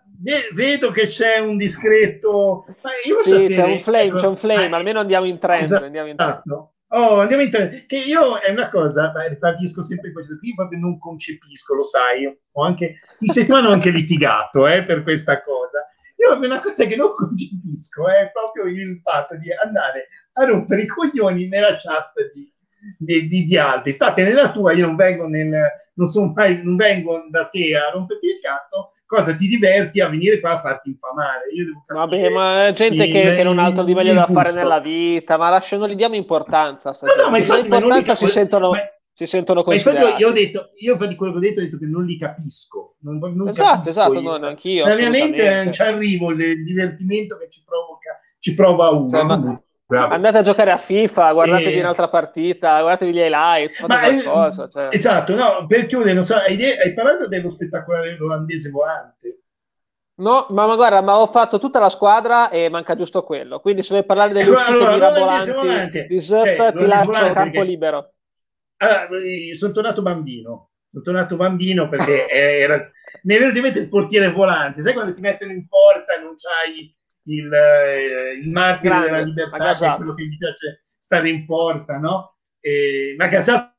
Vedo 0.54 0.92
che 0.92 1.08
c'è 1.08 1.40
un 1.40 1.58
discreto... 1.58 2.66
Ma 2.82 2.90
io 3.06 3.22
sì, 3.22 3.54
c'è 3.54 3.64
un 3.64 3.80
flame, 3.80 4.04
ecco, 4.06 4.18
c'è 4.18 4.28
un 4.28 4.38
flame, 4.38 4.76
almeno 4.76 5.00
andiamo 5.00 5.26
in 5.26 5.40
trend. 5.40 5.64
Esatto. 5.64 5.86
Andiamo 5.86 6.10
in 6.10 6.16
trend. 6.16 6.42
Oh, 6.92 7.20
andiamo 7.20 7.44
in 7.44 7.52
trend. 7.52 7.86
Che 7.86 7.98
io 7.98 8.38
è 8.38 8.52
una 8.52 8.70
cosa, 8.70 9.14
ribadisco 9.28 9.84
sempre 9.84 10.12
questo, 10.12 10.38
qui 10.38 10.54
proprio 10.56 10.80
non 10.80 10.98
concepisco, 10.98 11.76
lo 11.76 11.84
sai. 11.84 12.26
Ho 12.26 12.64
anche, 12.64 12.96
in 13.20 13.28
settimana 13.28 13.70
ho 13.70 13.72
anche 13.72 13.92
litigato 13.92 14.68
eh, 14.68 14.84
per 14.84 15.04
questa 15.04 15.42
cosa 15.42 15.84
io 16.20 16.38
una 16.38 16.60
cosa 16.60 16.86
che 16.86 16.96
non 16.98 17.14
concepisco 17.14 18.08
è 18.10 18.30
proprio 18.32 18.66
il 18.66 19.00
fatto 19.02 19.38
di 19.38 19.48
andare 19.54 20.08
a 20.34 20.46
rompere 20.46 20.82
i 20.82 20.86
coglioni 20.86 21.48
nella 21.48 21.78
chat 21.78 22.12
di, 22.34 22.52
di, 22.98 23.28
di, 23.28 23.46
di 23.46 23.58
altri. 23.58 23.94
State 23.94 24.24
nella 24.24 24.52
tua, 24.52 24.74
io 24.74 24.86
non 24.86 24.98
vengo, 24.98 25.28
nel, 25.28 25.54
non, 26.00 26.08
sono 26.08 26.32
mai, 26.34 26.62
non 26.64 26.78
vengo 26.78 27.26
da 27.30 27.46
te 27.48 27.76
a 27.76 27.92
romperti 27.92 28.28
il 28.28 28.40
cazzo, 28.42 28.92
cosa 29.06 29.36
ti 29.36 29.48
diverti 29.48 30.00
a 30.00 30.08
venire 30.08 30.40
qua 30.40 30.52
a 30.52 30.62
farti 30.62 30.90
infamare? 30.90 31.50
Io 31.54 31.66
devo 31.66 31.84
Vabbè, 31.86 32.30
ma 32.30 32.68
è 32.68 32.74
gente 32.74 33.04
il, 33.04 33.12
che, 33.12 33.36
che, 33.36 33.44
non 33.44 33.60
ha 33.60 33.66
altro 33.66 33.84
di 33.84 33.94
meglio 33.94 34.14
da 34.14 34.30
fare 34.32 34.54
nella 34.54 34.80
vita, 34.80 35.38
ma 35.38 35.50
lasciano, 35.50 35.88
gli 35.90 35.96
diamo 35.96 36.16
importanza. 36.16 36.98
No, 37.02 37.24
no, 37.24 37.30
ma 37.30 37.38
infatti, 37.38 37.66
importanza 37.66 38.16
si 38.16 38.26
sentono... 38.28 38.72
Ma, 38.72 38.80
si 39.20 39.26
sentono 39.26 39.64
considerati. 39.64 39.98
Ma 39.98 40.04
infatti 40.06 40.22
io 40.22 40.30
ho 40.30 40.32
detto, 40.32 40.70
io 40.78 41.08
di 41.08 41.16
quello 41.16 41.34
che 41.34 41.38
ho 41.40 41.42
detto, 41.42 41.60
ho 41.60 41.64
detto 41.64 41.78
che 41.78 41.86
non 41.86 42.06
li 42.06 42.18
capisco. 42.18 42.96
Non, 43.02 43.18
non 43.18 43.50
esatto, 43.50 43.70
capisco 43.70 43.90
esatto, 43.90 44.22
no, 44.22 44.48
anch'io. 44.48 44.86
Nella 44.86 44.96
mia 44.98 45.10
mente 45.10 45.64
non 45.64 45.74
ci 45.74 45.82
arrivo 45.82 46.32
il 46.32 46.64
divertimento 46.64 47.38
che 47.38 47.50
ci 47.50 47.62
provoca, 47.66 48.18
ci 48.40 48.54
prova 48.54 48.88
uno. 48.92 49.10
Cioè, 49.10 49.24
ma, 49.24 49.62
andate 49.98 50.38
a 50.38 50.42
giocare 50.42 50.72
a 50.72 50.78
FIFA, 50.78 51.34
guardatevi 51.34 51.78
e... 51.78 51.80
un'altra 51.80 52.10
partita, 52.10 52.82
guardatevi 52.82 53.12
gli 53.12 53.20
highlights, 53.20 53.80
ma, 53.82 54.00
qualcosa. 54.00 54.68
Cioè. 54.68 54.90
Esatto, 54.92 55.34
no, 55.36 55.66
per 55.66 55.88
chiudere, 55.88 56.14
non 56.14 56.24
so, 56.24 56.36
hai, 56.36 56.62
hai 56.64 56.94
parlato 56.94 57.28
dello 57.28 57.50
spettacolare 57.50 58.18
olandese 58.20 58.70
volante? 58.70 59.42
No, 60.20 60.48
ma, 60.50 60.68
ma, 60.68 60.76
guarda, 60.76 61.02
ma 61.02 61.18
ho 61.18 61.28
fatto 61.28 61.60
tutta 61.60 61.80
la 61.80 61.90
squadra 61.90 62.50
e 62.50 62.70
manca 62.70 62.96
giusto 62.96 63.24
quello. 63.24 63.62
Quindi 63.62 63.82
se 63.82 63.90
vuoi 63.90 64.06
parlare 64.06 64.34
delle 64.34 64.46
allora, 64.46 64.60
uscite 64.60 64.78
allora, 64.78 64.94
mirabolanti 64.94 66.08
di 66.08 66.20
Zut, 66.20 66.44
cioè, 66.44 66.74
ti 66.74 66.86
lascio 66.86 67.12
campo 67.12 67.42
perché... 67.42 67.64
libero. 67.64 68.14
Allora, 68.78 69.08
sono 69.56 69.74
tornato 69.74 70.02
bambino, 70.02 70.70
sono 70.92 71.04
tornato 71.04 71.36
bambino 71.36 71.90
perché 71.90 72.28
era, 72.30 72.78
mi 73.24 73.36
è 73.36 73.40
venuto 73.40 73.58
in 73.58 73.64
mente 73.64 73.80
il 73.80 73.90
portiere 73.90 74.32
volante, 74.32 74.82
sai 74.82 74.94
quando 74.94 75.14
ti 75.14 75.22
mettono 75.22 75.52
in 75.52 75.68
porta 75.68 76.16
e 76.16 76.22
non 76.22 76.36
c'hai 76.36 76.96
il, 77.30 77.54
eh, 77.54 78.32
il 78.34 78.50
martire 78.50 78.94
Grande, 78.94 79.10
della 79.10 79.24
libertà, 79.24 79.76
che 79.76 79.86
è 79.86 79.96
quello 79.96 80.14
che 80.14 80.26
gli 80.26 80.38
piace 80.38 80.86
stare 80.98 81.30
in 81.30 81.46
porta, 81.46 81.98
no? 81.98 82.36
E, 82.60 83.16
ma 83.18 83.28
casato 83.30 83.74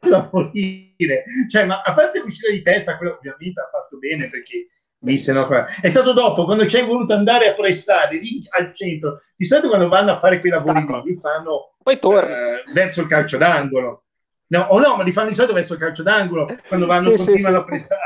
da 0.00 0.28
morire, 0.32 1.24
cioè, 1.48 1.64
ma 1.64 1.82
a 1.82 1.92
parte 1.94 2.20
l'uscita 2.20 2.50
di 2.50 2.62
testa, 2.62 2.96
quello 2.96 3.16
ovviamente 3.16 3.60
ha 3.60 3.68
fatto 3.70 3.98
bene 3.98 4.28
perché 4.28 4.66
disse 5.02 5.32
no, 5.32 5.48
è 5.80 5.88
stato 5.88 6.12
dopo 6.12 6.44
quando 6.44 6.66
ci 6.66 6.76
hai 6.76 6.84
voluto 6.84 7.14
andare 7.14 7.48
a 7.48 7.54
pressare 7.54 8.18
lì 8.18 8.44
al 8.50 8.74
centro 8.74 9.22
di 9.34 9.46
solito 9.46 9.68
quando 9.68 9.88
vanno 9.88 10.12
a 10.12 10.18
fare 10.18 10.40
quei 10.40 10.52
lavori 10.52 10.80
lì 10.80 11.02
li 11.04 11.14
fanno 11.14 11.74
poi 11.82 11.98
eh, 12.22 12.62
verso 12.74 13.00
il 13.00 13.06
calcio 13.06 13.38
d'angolo. 13.38 14.04
No, 14.48 14.66
o 14.70 14.80
no, 14.80 14.96
ma 14.96 15.02
li 15.04 15.12
fanno 15.12 15.28
di 15.28 15.34
solito 15.34 15.54
verso 15.54 15.74
il 15.74 15.78
calcio 15.78 16.02
d'angolo 16.02 16.54
quando 16.66 16.86
vanno, 16.86 17.10
sì, 17.16 17.24
continuano 17.24 17.56
sì, 17.56 17.62
a 17.62 17.64
prestare 17.64 18.00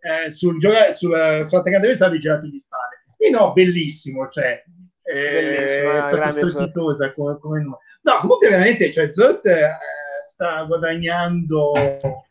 eh, 0.00 0.30
sul, 0.30 0.58
giocare, 0.58 0.92
sul, 0.92 1.12
sull'attaccante 1.48 1.86
avversario 1.86 2.18
girati 2.18 2.50
di 2.50 2.58
spalle. 2.58 2.87
E 3.18 3.30
no, 3.30 3.52
bellissimo, 3.52 4.28
cioè 4.28 4.62
eh, 5.02 5.98
è 5.98 6.02
stata 6.02 6.30
strepitosa 6.30 7.12
come, 7.12 7.38
come 7.38 7.62
no. 7.62 7.80
no, 8.02 8.18
comunque 8.20 8.48
veramente, 8.48 8.92
cioè 8.92 9.12
Zot 9.12 9.44
eh, 9.46 9.70
sta 10.24 10.62
guadagnando 10.62 11.72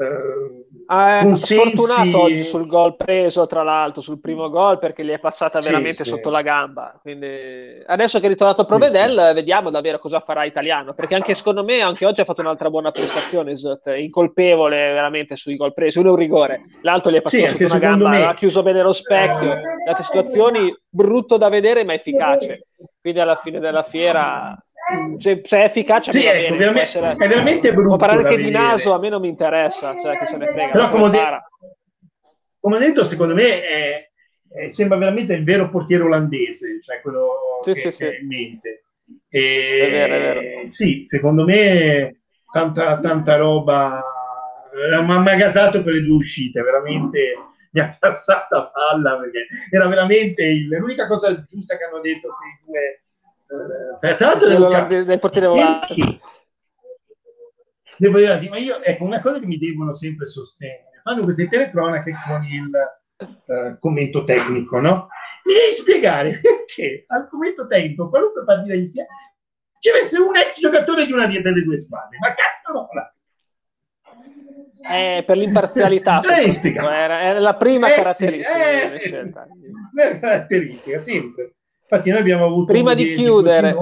eh, 0.00 1.18
è 1.20 1.34
sfortunato 1.34 2.22
oggi 2.22 2.44
sul 2.44 2.66
gol 2.66 2.94
preso, 2.94 3.46
tra 3.46 3.64
l'altro, 3.64 4.00
sul 4.00 4.20
primo 4.20 4.48
gol 4.48 4.78
perché 4.78 5.04
gli 5.04 5.10
è 5.10 5.18
passata 5.18 5.58
veramente 5.58 6.04
sì, 6.04 6.10
sotto 6.10 6.30
la 6.30 6.42
gamba. 6.42 6.96
Quindi 7.02 7.82
adesso 7.84 8.20
che 8.20 8.26
è 8.26 8.28
ritornato 8.28 8.64
Provedel, 8.64 9.26
sì, 9.28 9.34
vediamo 9.34 9.70
davvero 9.70 9.98
cosa 9.98 10.20
farà 10.20 10.44
Italiano. 10.44 10.94
Perché 10.94 11.16
anche 11.16 11.34
secondo 11.34 11.64
me, 11.64 11.80
anche 11.80 12.06
oggi 12.06 12.20
ha 12.20 12.24
fatto 12.24 12.42
un'altra 12.42 12.70
buona 12.70 12.92
prestazione. 12.92 13.56
Zot, 13.56 13.92
incolpevole 13.98 14.92
veramente 14.92 15.34
sui 15.34 15.56
gol 15.56 15.74
presi. 15.74 15.98
Uno 15.98 16.08
è 16.08 16.12
un 16.12 16.18
rigore, 16.18 16.60
l'altro 16.82 17.10
gli 17.10 17.16
è 17.16 17.22
passato 17.22 17.50
sotto 17.50 17.64
una 17.64 17.78
gamba, 17.78 18.08
me... 18.10 18.24
ha 18.24 18.34
chiuso 18.34 18.62
bene 18.62 18.82
lo 18.82 18.92
specchio. 18.92 19.52
In 19.52 19.88
altre 19.88 20.04
situazioni, 20.04 20.72
brutto 20.88 21.36
da 21.36 21.48
vedere, 21.48 21.84
ma 21.84 21.94
efficace. 21.94 22.66
Quindi 23.00 23.18
alla 23.18 23.36
fine 23.36 23.58
della 23.58 23.82
fiera 23.82 24.56
se, 25.18 25.42
se, 25.44 25.56
è 25.58 25.64
efficace 25.64 26.12
sì, 26.12 26.24
ecco, 26.24 26.56
veramente, 26.56 26.82
essere... 26.82 27.12
è 27.12 27.28
veramente 27.28 27.72
brutto 27.72 27.88
può 27.88 27.96
parlare 27.96 28.28
anche 28.28 28.42
di 28.42 28.50
naso 28.50 28.92
a 28.92 28.98
me 28.98 29.08
non 29.08 29.20
mi 29.20 29.28
interessa 29.28 29.94
cioè 30.00 30.18
che 30.18 30.26
se 30.26 30.36
ne 30.36 30.46
frega 30.46 30.70
però 30.70 30.90
come, 30.90 31.10
de- 31.10 31.42
come 32.58 32.76
ho 32.76 32.78
detto 32.78 33.04
secondo 33.04 33.34
me 33.34 33.62
è, 33.62 34.10
è, 34.48 34.68
sembra 34.68 34.96
veramente 34.96 35.34
il 35.34 35.44
vero 35.44 35.68
portiere 35.68 36.04
olandese 36.04 36.80
cioè 36.80 37.00
quello 37.00 37.60
sì, 37.62 37.72
che, 37.74 37.92
sì, 37.92 37.98
che 37.98 38.10
sì. 38.12 38.20
in 38.22 38.26
mente 38.26 38.84
e, 39.28 39.86
è 39.86 39.90
vero, 39.90 40.14
è 40.14 40.18
vero. 40.18 40.66
sì 40.66 41.04
secondo 41.04 41.44
me 41.44 42.20
tanta, 42.50 42.98
tanta 43.00 43.36
roba 43.36 44.02
eh, 44.92 45.02
mi 45.02 45.28
ha 45.28 45.36
gasato 45.36 45.82
per 45.82 45.94
le 45.94 46.02
due 46.02 46.16
uscite 46.16 46.62
veramente 46.62 47.34
mi 47.72 47.80
ha 47.80 47.96
passata 47.98 48.70
palla 48.70 49.18
perché 49.18 49.46
era 49.70 49.86
veramente 49.86 50.44
il, 50.44 50.68
l'unica 50.68 51.06
cosa 51.06 51.44
giusta 51.46 51.76
che 51.76 51.84
hanno 51.84 52.00
detto 52.00 52.28
quei 52.28 52.58
due 52.64 52.78
eh, 52.78 53.00
tra 53.48 54.26
l'altro 54.26 54.48
devo 54.48 54.68
cap- 54.68 54.88
del 54.88 55.18
portiere 55.18 55.46
volante. 55.46 56.20
Devo 57.96 58.18
dire, 58.18 58.48
ma 58.48 58.58
io, 58.58 58.80
ecco, 58.82 59.04
una 59.04 59.20
cosa 59.20 59.40
che 59.40 59.46
mi 59.46 59.56
devono 59.56 59.92
sempre 59.92 60.26
sostenere, 60.26 61.00
fanno 61.02 61.22
queste 61.22 61.48
telecronache 61.48 62.12
con 62.26 62.44
il 62.44 62.70
uh, 62.70 63.78
commento 63.78 64.22
tecnico, 64.24 64.78
no? 64.80 65.08
Mi 65.44 65.54
devi 65.54 65.72
spiegare 65.72 66.38
perché 66.40 67.04
al 67.08 67.28
commento 67.28 67.66
tecnico, 67.66 68.08
qualunque 68.08 68.44
partita 68.44 68.74
insieme, 68.74 69.08
ci 69.80 69.90
deve 69.90 70.04
essere 70.04 70.22
un 70.22 70.36
ex 70.36 70.60
giocatore 70.60 71.06
di 71.06 71.12
una 71.12 71.26
delle 71.26 71.62
due 71.62 71.78
squadre. 71.78 72.18
Ma 72.20 72.28
cazzo 72.34 72.72
no! 72.72 72.88
Eh, 74.90 75.24
per 75.26 75.36
l'imparzialità. 75.36 76.22
era, 76.22 77.20
era, 77.20 77.38
la 77.40 77.56
prima 77.56 77.90
eh, 77.90 77.94
caratteristica. 77.94 78.98
Sì, 78.98 79.12
eh, 79.12 79.20
una 79.20 80.18
caratteristica, 80.20 80.98
sempre. 81.00 81.57
Infatti 81.90 82.10
noi 82.10 82.20
abbiamo 82.20 82.44
avuto... 82.44 82.72
Prima 82.72 82.92
di 82.92 83.14
chiudere... 83.14 83.74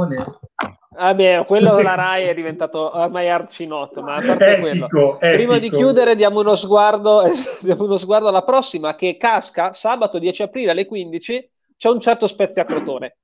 Vabbè, 0.96 1.44
quello 1.44 1.74
della 1.74 1.94
Rai 1.94 2.24
è 2.24 2.34
diventato 2.34 2.96
ormai 2.96 3.28
arcinoto, 3.28 4.00
ma 4.00 4.14
a 4.14 4.22
parte 4.24 4.46
etico, 4.46 4.60
quello. 4.60 5.20
Etico. 5.20 5.36
Prima 5.36 5.58
di 5.58 5.70
chiudere 5.70 6.16
diamo 6.16 6.40
uno, 6.40 6.56
sguardo, 6.56 7.24
diamo 7.60 7.84
uno 7.84 7.98
sguardo 7.98 8.28
alla 8.28 8.44
prossima 8.44 8.94
che 8.94 9.18
casca 9.18 9.74
sabato 9.74 10.18
10 10.18 10.44
aprile 10.44 10.70
alle 10.70 10.86
15 10.86 11.50
c'è 11.76 11.90
un 11.90 12.00
certo 12.00 12.26
Spezia 12.26 12.64
Crotone. 12.64 13.16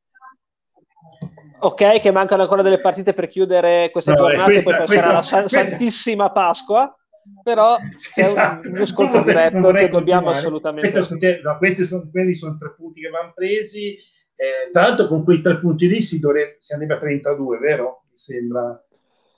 Ok, 1.61 2.01
che 2.01 2.11
mancano 2.11 2.43
ancora 2.43 2.61
delle 2.61 2.81
partite 2.81 3.15
per 3.15 3.29
chiudere 3.29 3.89
questa 3.91 4.13
no, 4.13 4.19
giornata 4.19 4.51
questa, 4.51 4.77
poi 4.77 4.87
questa, 4.87 5.03
sarà 5.03 5.15
la 5.15 5.23
san-. 5.23 5.49
Santissima 5.49 6.31
Pasqua 6.31 6.95
però 7.43 7.79
c'è 7.97 8.25
esatto. 8.27 8.69
un, 8.69 8.77
ascolto 8.77 9.23
diretto 9.23 9.71
che 9.71 9.89
dobbiamo 9.89 10.31
assolutamente 10.31 10.91
questi, 10.91 11.41
no, 11.43 11.57
questi 11.57 11.85
sono, 11.87 12.09
quelli 12.11 12.35
sono 12.35 12.57
tre 12.59 12.75
punti 12.75 13.01
che 13.01 13.09
vanno 13.09 13.33
presi 13.35 13.97
eh, 14.35 14.71
tra 14.71 14.83
l'altro 14.83 15.09
con 15.09 15.25
quei 15.25 15.41
tre 15.41 15.59
punti 15.59 15.89
lì 15.89 16.01
si, 16.01 16.19
dovrebbe, 16.19 16.57
si 16.59 16.73
arriva 16.73 16.95
a 16.95 16.99
32, 16.99 17.59
vero? 17.59 18.05
Mi 18.09 18.17
sembra. 18.17 18.85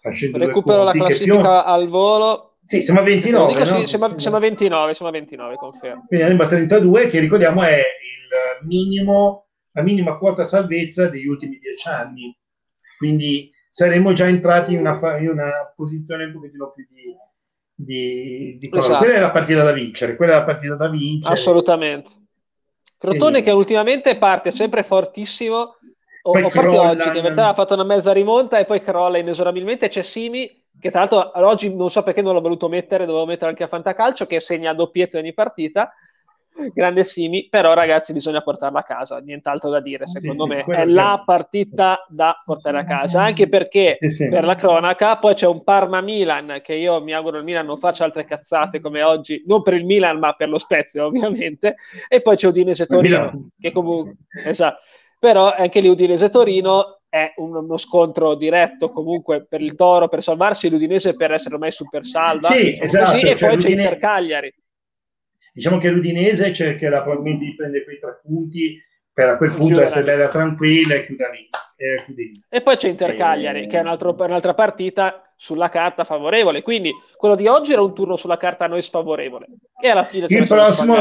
Recupero 0.02 0.84
la 0.84 0.92
classifica 0.92 1.62
più... 1.62 1.72
al 1.72 1.88
volo. 1.88 2.56
Sì, 2.64 2.80
siamo 2.82 3.00
a 3.00 3.02
29. 3.02 3.52
Dico, 3.52 3.58
no? 3.58 3.86
siamo, 3.86 4.18
siamo, 4.18 4.36
a 4.36 4.40
29, 4.40 4.94
siamo 4.94 5.10
a 5.10 5.14
29, 5.14 5.54
confermo. 5.56 6.04
Quindi 6.06 6.24
arriva 6.24 6.44
a 6.44 6.48
32, 6.48 7.08
che 7.08 7.20
ricordiamo 7.20 7.62
è 7.62 7.78
il 7.78 8.66
minimo, 8.66 9.48
la 9.72 9.82
minima 9.82 10.16
quota 10.16 10.44
salvezza 10.44 11.08
degli 11.08 11.26
ultimi 11.26 11.58
dieci 11.58 11.88
anni. 11.88 12.36
Quindi 12.96 13.50
saremmo 13.68 14.12
già 14.12 14.26
entrati 14.28 14.72
in 14.72 14.80
una, 14.80 14.98
in 15.18 15.28
una 15.28 15.72
posizione 15.74 16.24
un 16.24 16.32
pochettino 16.32 16.72
più 16.72 16.86
di, 16.88 17.16
di, 17.74 18.56
di 18.58 18.70
esatto. 18.72 18.98
Quella 18.98 19.14
è 19.14 19.20
la 19.20 19.30
partita 19.30 19.62
da 19.62 19.72
vincere, 19.72 20.16
quella 20.16 20.32
è 20.32 20.38
la 20.38 20.44
partita 20.44 20.74
da 20.76 20.88
vincere. 20.88 21.34
Assolutamente. 21.34 22.10
Crotone 23.04 23.42
che 23.42 23.50
ultimamente 23.50 24.16
parte 24.16 24.50
sempre 24.50 24.82
fortissimo, 24.82 25.56
o, 25.56 25.76
o 26.22 26.48
proprio 26.48 26.80
oggi, 26.80 27.10
che 27.10 27.18
in 27.18 27.22
realtà 27.22 27.48
ha 27.48 27.54
fatto 27.54 27.74
una 27.74 27.84
mezza 27.84 28.12
rimonta 28.12 28.58
e 28.58 28.64
poi 28.64 28.82
crolla 28.82 29.18
inesorabilmente. 29.18 29.90
C'è 29.90 30.02
Simi, 30.02 30.64
che 30.80 30.90
tra 30.90 31.00
l'altro 31.00 31.32
oggi 31.46 31.74
non 31.74 31.90
so 31.90 32.02
perché 32.02 32.22
non 32.22 32.32
l'ho 32.32 32.40
voluto 32.40 32.68
mettere, 32.68 33.04
dovevo 33.04 33.26
mettere 33.26 33.50
anche 33.50 33.62
a 33.62 33.68
Fantacalcio, 33.68 34.24
che 34.24 34.40
segna 34.40 34.72
doppietto 34.72 35.18
ogni 35.18 35.34
partita. 35.34 35.92
Grande 36.72 37.04
Simi, 37.04 37.48
però 37.48 37.74
ragazzi 37.74 38.12
bisogna 38.12 38.42
portarla 38.42 38.80
a 38.80 38.84
casa, 38.84 39.18
nient'altro 39.18 39.70
da 39.70 39.80
dire, 39.80 40.06
secondo 40.06 40.44
sì, 40.44 40.48
me 40.48 40.64
sì, 40.66 40.70
è 40.72 40.84
la 40.86 41.22
partita 41.24 42.04
da 42.08 42.40
portare 42.44 42.78
a 42.78 42.84
casa, 42.84 43.22
anche 43.22 43.48
perché 43.48 43.96
sì, 43.98 44.28
per 44.28 44.44
la 44.44 44.54
cronaca 44.54 45.18
poi 45.18 45.34
c'è 45.34 45.46
un 45.46 45.64
Parma-Milan, 45.64 46.60
che 46.62 46.74
io 46.74 47.02
mi 47.02 47.12
auguro 47.12 47.38
il 47.38 47.44
Milan 47.44 47.66
non 47.66 47.78
faccia 47.78 48.04
altre 48.04 48.24
cazzate 48.24 48.80
come 48.80 49.02
oggi, 49.02 49.42
non 49.46 49.62
per 49.62 49.74
il 49.74 49.84
Milan 49.84 50.18
ma 50.18 50.32
per 50.34 50.48
lo 50.48 50.58
Spezia 50.58 51.04
ovviamente, 51.06 51.74
e 52.08 52.22
poi 52.22 52.36
c'è 52.36 52.46
Udinese-Torino, 52.46 53.48
che 53.58 53.72
comunque, 53.72 54.16
esatto, 54.44 54.82
però 55.18 55.52
anche 55.52 55.80
lì 55.80 55.88
Udinese-Torino 55.88 57.00
è 57.08 57.32
un, 57.36 57.54
uno 57.54 57.76
scontro 57.76 58.34
diretto 58.34 58.90
comunque 58.90 59.46
per 59.46 59.62
il 59.62 59.76
Toro 59.76 60.08
per 60.08 60.20
salvarsi 60.20 60.68
l'Udinese 60.68 61.14
per 61.14 61.30
essere 61.30 61.54
ormai 61.54 61.70
super 61.70 62.04
salva 62.04 62.48
sì, 62.48 62.72
diciamo 62.72 62.84
esatto, 62.84 63.12
così, 63.12 63.26
e 63.26 63.36
cioè 63.36 63.48
poi 63.50 63.58
c'è 63.58 63.68
Inter 63.70 63.98
Cagliari 63.98 64.54
diciamo 65.54 65.78
che 65.78 65.88
l'Udinese 65.88 66.52
cercherà 66.52 67.02
probabilmente 67.02 67.44
di 67.44 67.54
prendere 67.54 67.84
quei 67.84 67.98
tre 68.00 68.18
punti 68.22 68.82
per 69.12 69.28
a 69.28 69.36
quel 69.36 69.50
punto 69.50 69.66
Chiudere 69.66 69.86
essere 69.86 70.04
bella 70.04 70.28
tranquilla 70.28 70.94
e 70.94 71.06
chiudere 71.06 71.30
lì. 71.32 72.42
E, 72.48 72.60
poi 72.62 72.76
c'è 72.76 72.88
Inter 72.88 73.16
Cagliari 73.16 73.64
e... 73.64 73.66
che 73.68 73.78
è 73.78 73.80
un 73.80 73.86
altro, 73.86 74.14
un'altra 74.18 74.54
partita 74.54 75.32
sulla 75.36 75.68
carta 75.68 76.04
favorevole 76.04 76.62
quindi 76.62 76.92
quello 77.16 77.34
di 77.34 77.48
oggi 77.48 77.72
era 77.72 77.82
un 77.82 77.94
turno 77.94 78.16
sulla 78.16 78.36
carta 78.36 78.64
a 78.64 78.68
noi 78.68 78.82
sfavorevole 78.82 79.46
e 79.82 79.88
alla 79.88 80.04
fine 80.04 80.26
il 80.28 80.46
prossimo, 80.46 80.96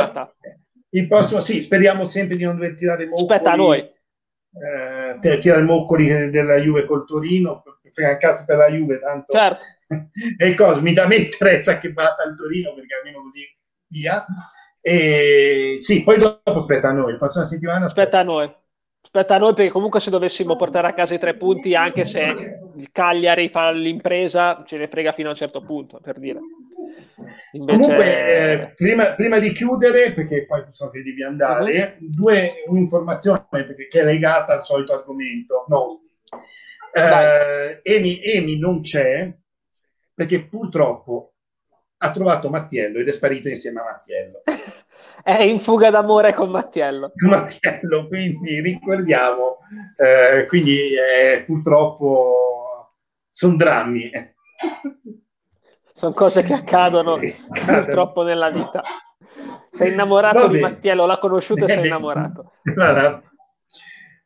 il 0.89 1.07
prossimo 1.07 1.39
sì 1.39 1.61
speriamo 1.61 2.03
sempre 2.03 2.35
di 2.35 2.43
non 2.43 2.55
dover 2.55 2.73
tirare 2.73 3.05
moccoli 3.05 3.31
aspetta 3.31 3.51
a 3.51 3.55
noi 3.55 3.79
eh, 3.79 5.37
tirare 5.39 5.61
moccoli 5.61 6.31
della 6.31 6.57
Juve 6.57 6.85
col 6.85 7.05
Torino 7.05 7.63
frega 7.89 8.11
un 8.11 8.17
cazzo 8.17 8.43
per 8.45 8.57
la 8.57 8.69
Juve 8.71 8.99
tanto 8.99 9.31
certo. 9.31 9.61
e 10.37 10.53
cosa 10.55 10.81
mi 10.81 10.93
da 10.93 11.05
me 11.05 11.15
interessa 11.17 11.77
che 11.77 11.91
batta 11.91 12.23
il 12.23 12.35
Torino 12.35 12.73
perché 12.73 12.95
almeno 12.95 13.21
così 13.21 13.45
via. 13.93 14.25
E 14.81 15.77
sì, 15.79 16.03
poi 16.03 16.17
dopo 16.17 16.57
aspetta 16.57 16.89
a 16.89 16.91
noi, 16.91 17.13
la 17.13 17.17
prossima 17.17 17.45
settimana 17.45 17.85
aspetta. 17.85 18.01
aspetta 18.01 18.19
a 18.19 18.23
noi. 18.23 18.55
Aspetta 19.03 19.35
a 19.35 19.37
noi 19.37 19.53
perché 19.53 19.71
comunque 19.71 19.99
se 19.99 20.09
dovessimo 20.09 20.55
portare 20.55 20.87
a 20.87 20.93
casa 20.93 21.13
i 21.13 21.19
tre 21.19 21.35
punti, 21.35 21.75
anche 21.75 22.05
se 22.05 22.59
il 22.75 22.89
Cagliari 22.91 23.49
fa 23.49 23.69
l'impresa, 23.71 24.63
ce 24.65 24.77
ne 24.77 24.87
frega 24.87 25.11
fino 25.11 25.27
a 25.27 25.31
un 25.31 25.37
certo 25.37 25.61
punto, 25.61 25.99
per 26.01 26.19
dire. 26.19 26.39
Invece... 27.51 27.77
Comunque, 27.77 28.51
eh, 28.51 28.73
prima, 28.75 29.13
prima, 29.13 29.39
di 29.39 29.51
chiudere, 29.51 30.11
perché 30.13 30.45
poi 30.45 30.63
so 30.71 30.89
che 30.89 31.03
devi 31.03 31.23
andare, 31.23 31.97
uh-huh. 31.99 32.09
due, 32.09 32.63
un'informazione 32.67 33.45
perché, 33.49 33.87
che 33.87 33.99
è 33.99 34.03
legata 34.03 34.53
al 34.53 34.63
solito 34.63 34.93
argomento. 34.93 35.65
No. 35.67 36.01
Eh, 36.93 37.79
Emi, 37.83 38.21
Emi 38.21 38.57
non 38.57 38.81
c'è 38.81 39.31
perché 40.13 40.45
purtroppo 40.45 41.32
ha 42.03 42.11
trovato 42.11 42.49
Mattiello 42.49 42.99
ed 42.99 43.07
è 43.07 43.11
sparito 43.11 43.47
insieme 43.47 43.79
a 43.79 43.83
Mattiello. 43.85 44.41
è 45.23 45.41
in 45.41 45.59
fuga 45.59 45.89
d'amore 45.89 46.33
con 46.33 46.49
Mattiello. 46.49 47.13
Mattiello, 47.15 48.07
quindi 48.07 48.59
ricordiamo, 48.59 49.59
eh, 49.95 50.45
quindi 50.47 50.93
eh, 50.95 51.43
purtroppo 51.45 52.95
sono 53.29 53.55
drammi. 53.55 54.11
sono 55.93 56.13
cose 56.13 56.43
che 56.43 56.53
accadono 56.53 57.17
purtroppo 57.65 58.23
nella 58.23 58.49
vita. 58.49 58.81
Sei 59.69 59.93
innamorato 59.93 60.49
di 60.49 60.59
Mattiello, 60.59 61.05
l'ha 61.05 61.17
conosciuto 61.19 61.63
e 61.63 61.69
sei 61.69 61.85
innamorato. 61.85 62.51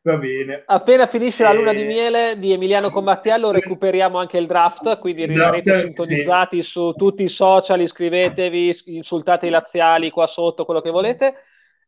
Va 0.00 0.16
bene. 0.16 0.62
Appena 0.64 1.06
finisce 1.06 1.42
la 1.42 1.52
luna 1.52 1.72
di 1.72 1.82
eh, 1.82 1.86
miele 1.86 2.38
di 2.38 2.52
Emiliano 2.52 2.90
Combattiello 2.90 3.50
recuperiamo 3.50 4.18
anche 4.18 4.38
il 4.38 4.46
draft, 4.46 4.98
quindi 5.00 5.26
rimarrete 5.26 5.80
sintonizzati 5.80 6.62
sì. 6.62 6.70
su 6.70 6.92
tutti 6.96 7.24
i 7.24 7.28
social, 7.28 7.80
iscrivetevi, 7.80 8.74
insultate 8.86 9.48
i 9.48 9.50
laziali 9.50 10.10
qua 10.10 10.26
sotto, 10.26 10.64
quello 10.64 10.80
che 10.80 10.90
volete. 10.90 11.34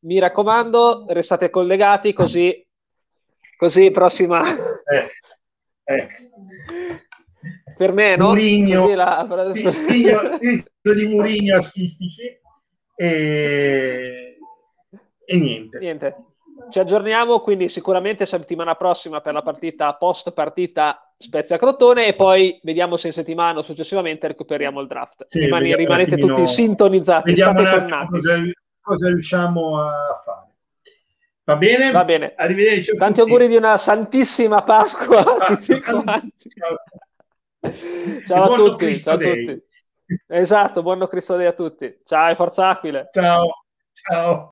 Mi 0.00 0.18
raccomando, 0.18 1.06
restate 1.08 1.50
collegati 1.50 2.12
così, 2.12 2.66
così 3.56 3.90
prossima... 3.90 4.42
Eh, 4.84 5.10
ecco. 5.84 6.12
Per 7.76 7.92
me, 7.92 8.16
no? 8.16 8.28
Murigno, 8.28 8.94
la... 8.94 9.26
spirito 9.68 10.94
di 10.94 11.06
Murigno 11.06 11.56
assistici 11.56 12.38
e... 12.96 14.36
e 15.24 15.36
niente. 15.36 15.78
Niente 15.78 16.29
ci 16.70 16.78
aggiorniamo 16.78 17.40
quindi 17.40 17.68
sicuramente 17.68 18.26
settimana 18.26 18.74
prossima 18.74 19.20
per 19.20 19.34
la 19.34 19.42
partita 19.42 19.94
post 19.94 20.32
partita 20.32 21.12
Spezia 21.18 21.58
Crotone 21.58 22.06
e 22.06 22.14
poi 22.14 22.58
vediamo 22.62 22.96
se 22.96 23.08
in 23.08 23.12
settimana 23.12 23.58
o 23.58 23.62
successivamente 23.62 24.26
recuperiamo 24.26 24.80
il 24.80 24.86
draft. 24.86 25.26
Sì, 25.28 25.40
Rimani, 25.40 25.76
rimanete 25.76 26.16
tutti 26.16 26.46
sintonizzati. 26.46 27.30
Vediamo 27.30 27.62
cosa, 28.08 28.40
cosa, 28.80 29.08
riusciamo 29.08 29.78
a 29.78 30.14
fare. 30.24 30.48
Va 31.44 31.56
bene? 31.56 31.90
Va 31.90 32.04
bene. 32.04 32.32
Arrivederci. 32.36 32.96
Tanti 32.96 33.20
auguri 33.20 33.48
di 33.48 33.56
una 33.56 33.76
santissima 33.76 34.62
Pasqua. 34.62 35.22
Pasqua 35.36 36.22
ciao, 38.26 38.44
a 38.44 38.54
tutti, 38.54 38.96
ciao 38.96 39.14
a 39.14 39.18
tutti. 39.18 39.62
Esatto, 40.26 40.82
buon 40.82 41.06
Cristo 41.08 41.36
Dei 41.36 41.46
a 41.46 41.52
tutti. 41.52 42.00
Ciao 42.04 42.30
e 42.30 42.34
forza 42.34 42.68
Aquile. 42.68 43.10
Ciao. 43.12 43.64
Ciao. 43.92 44.48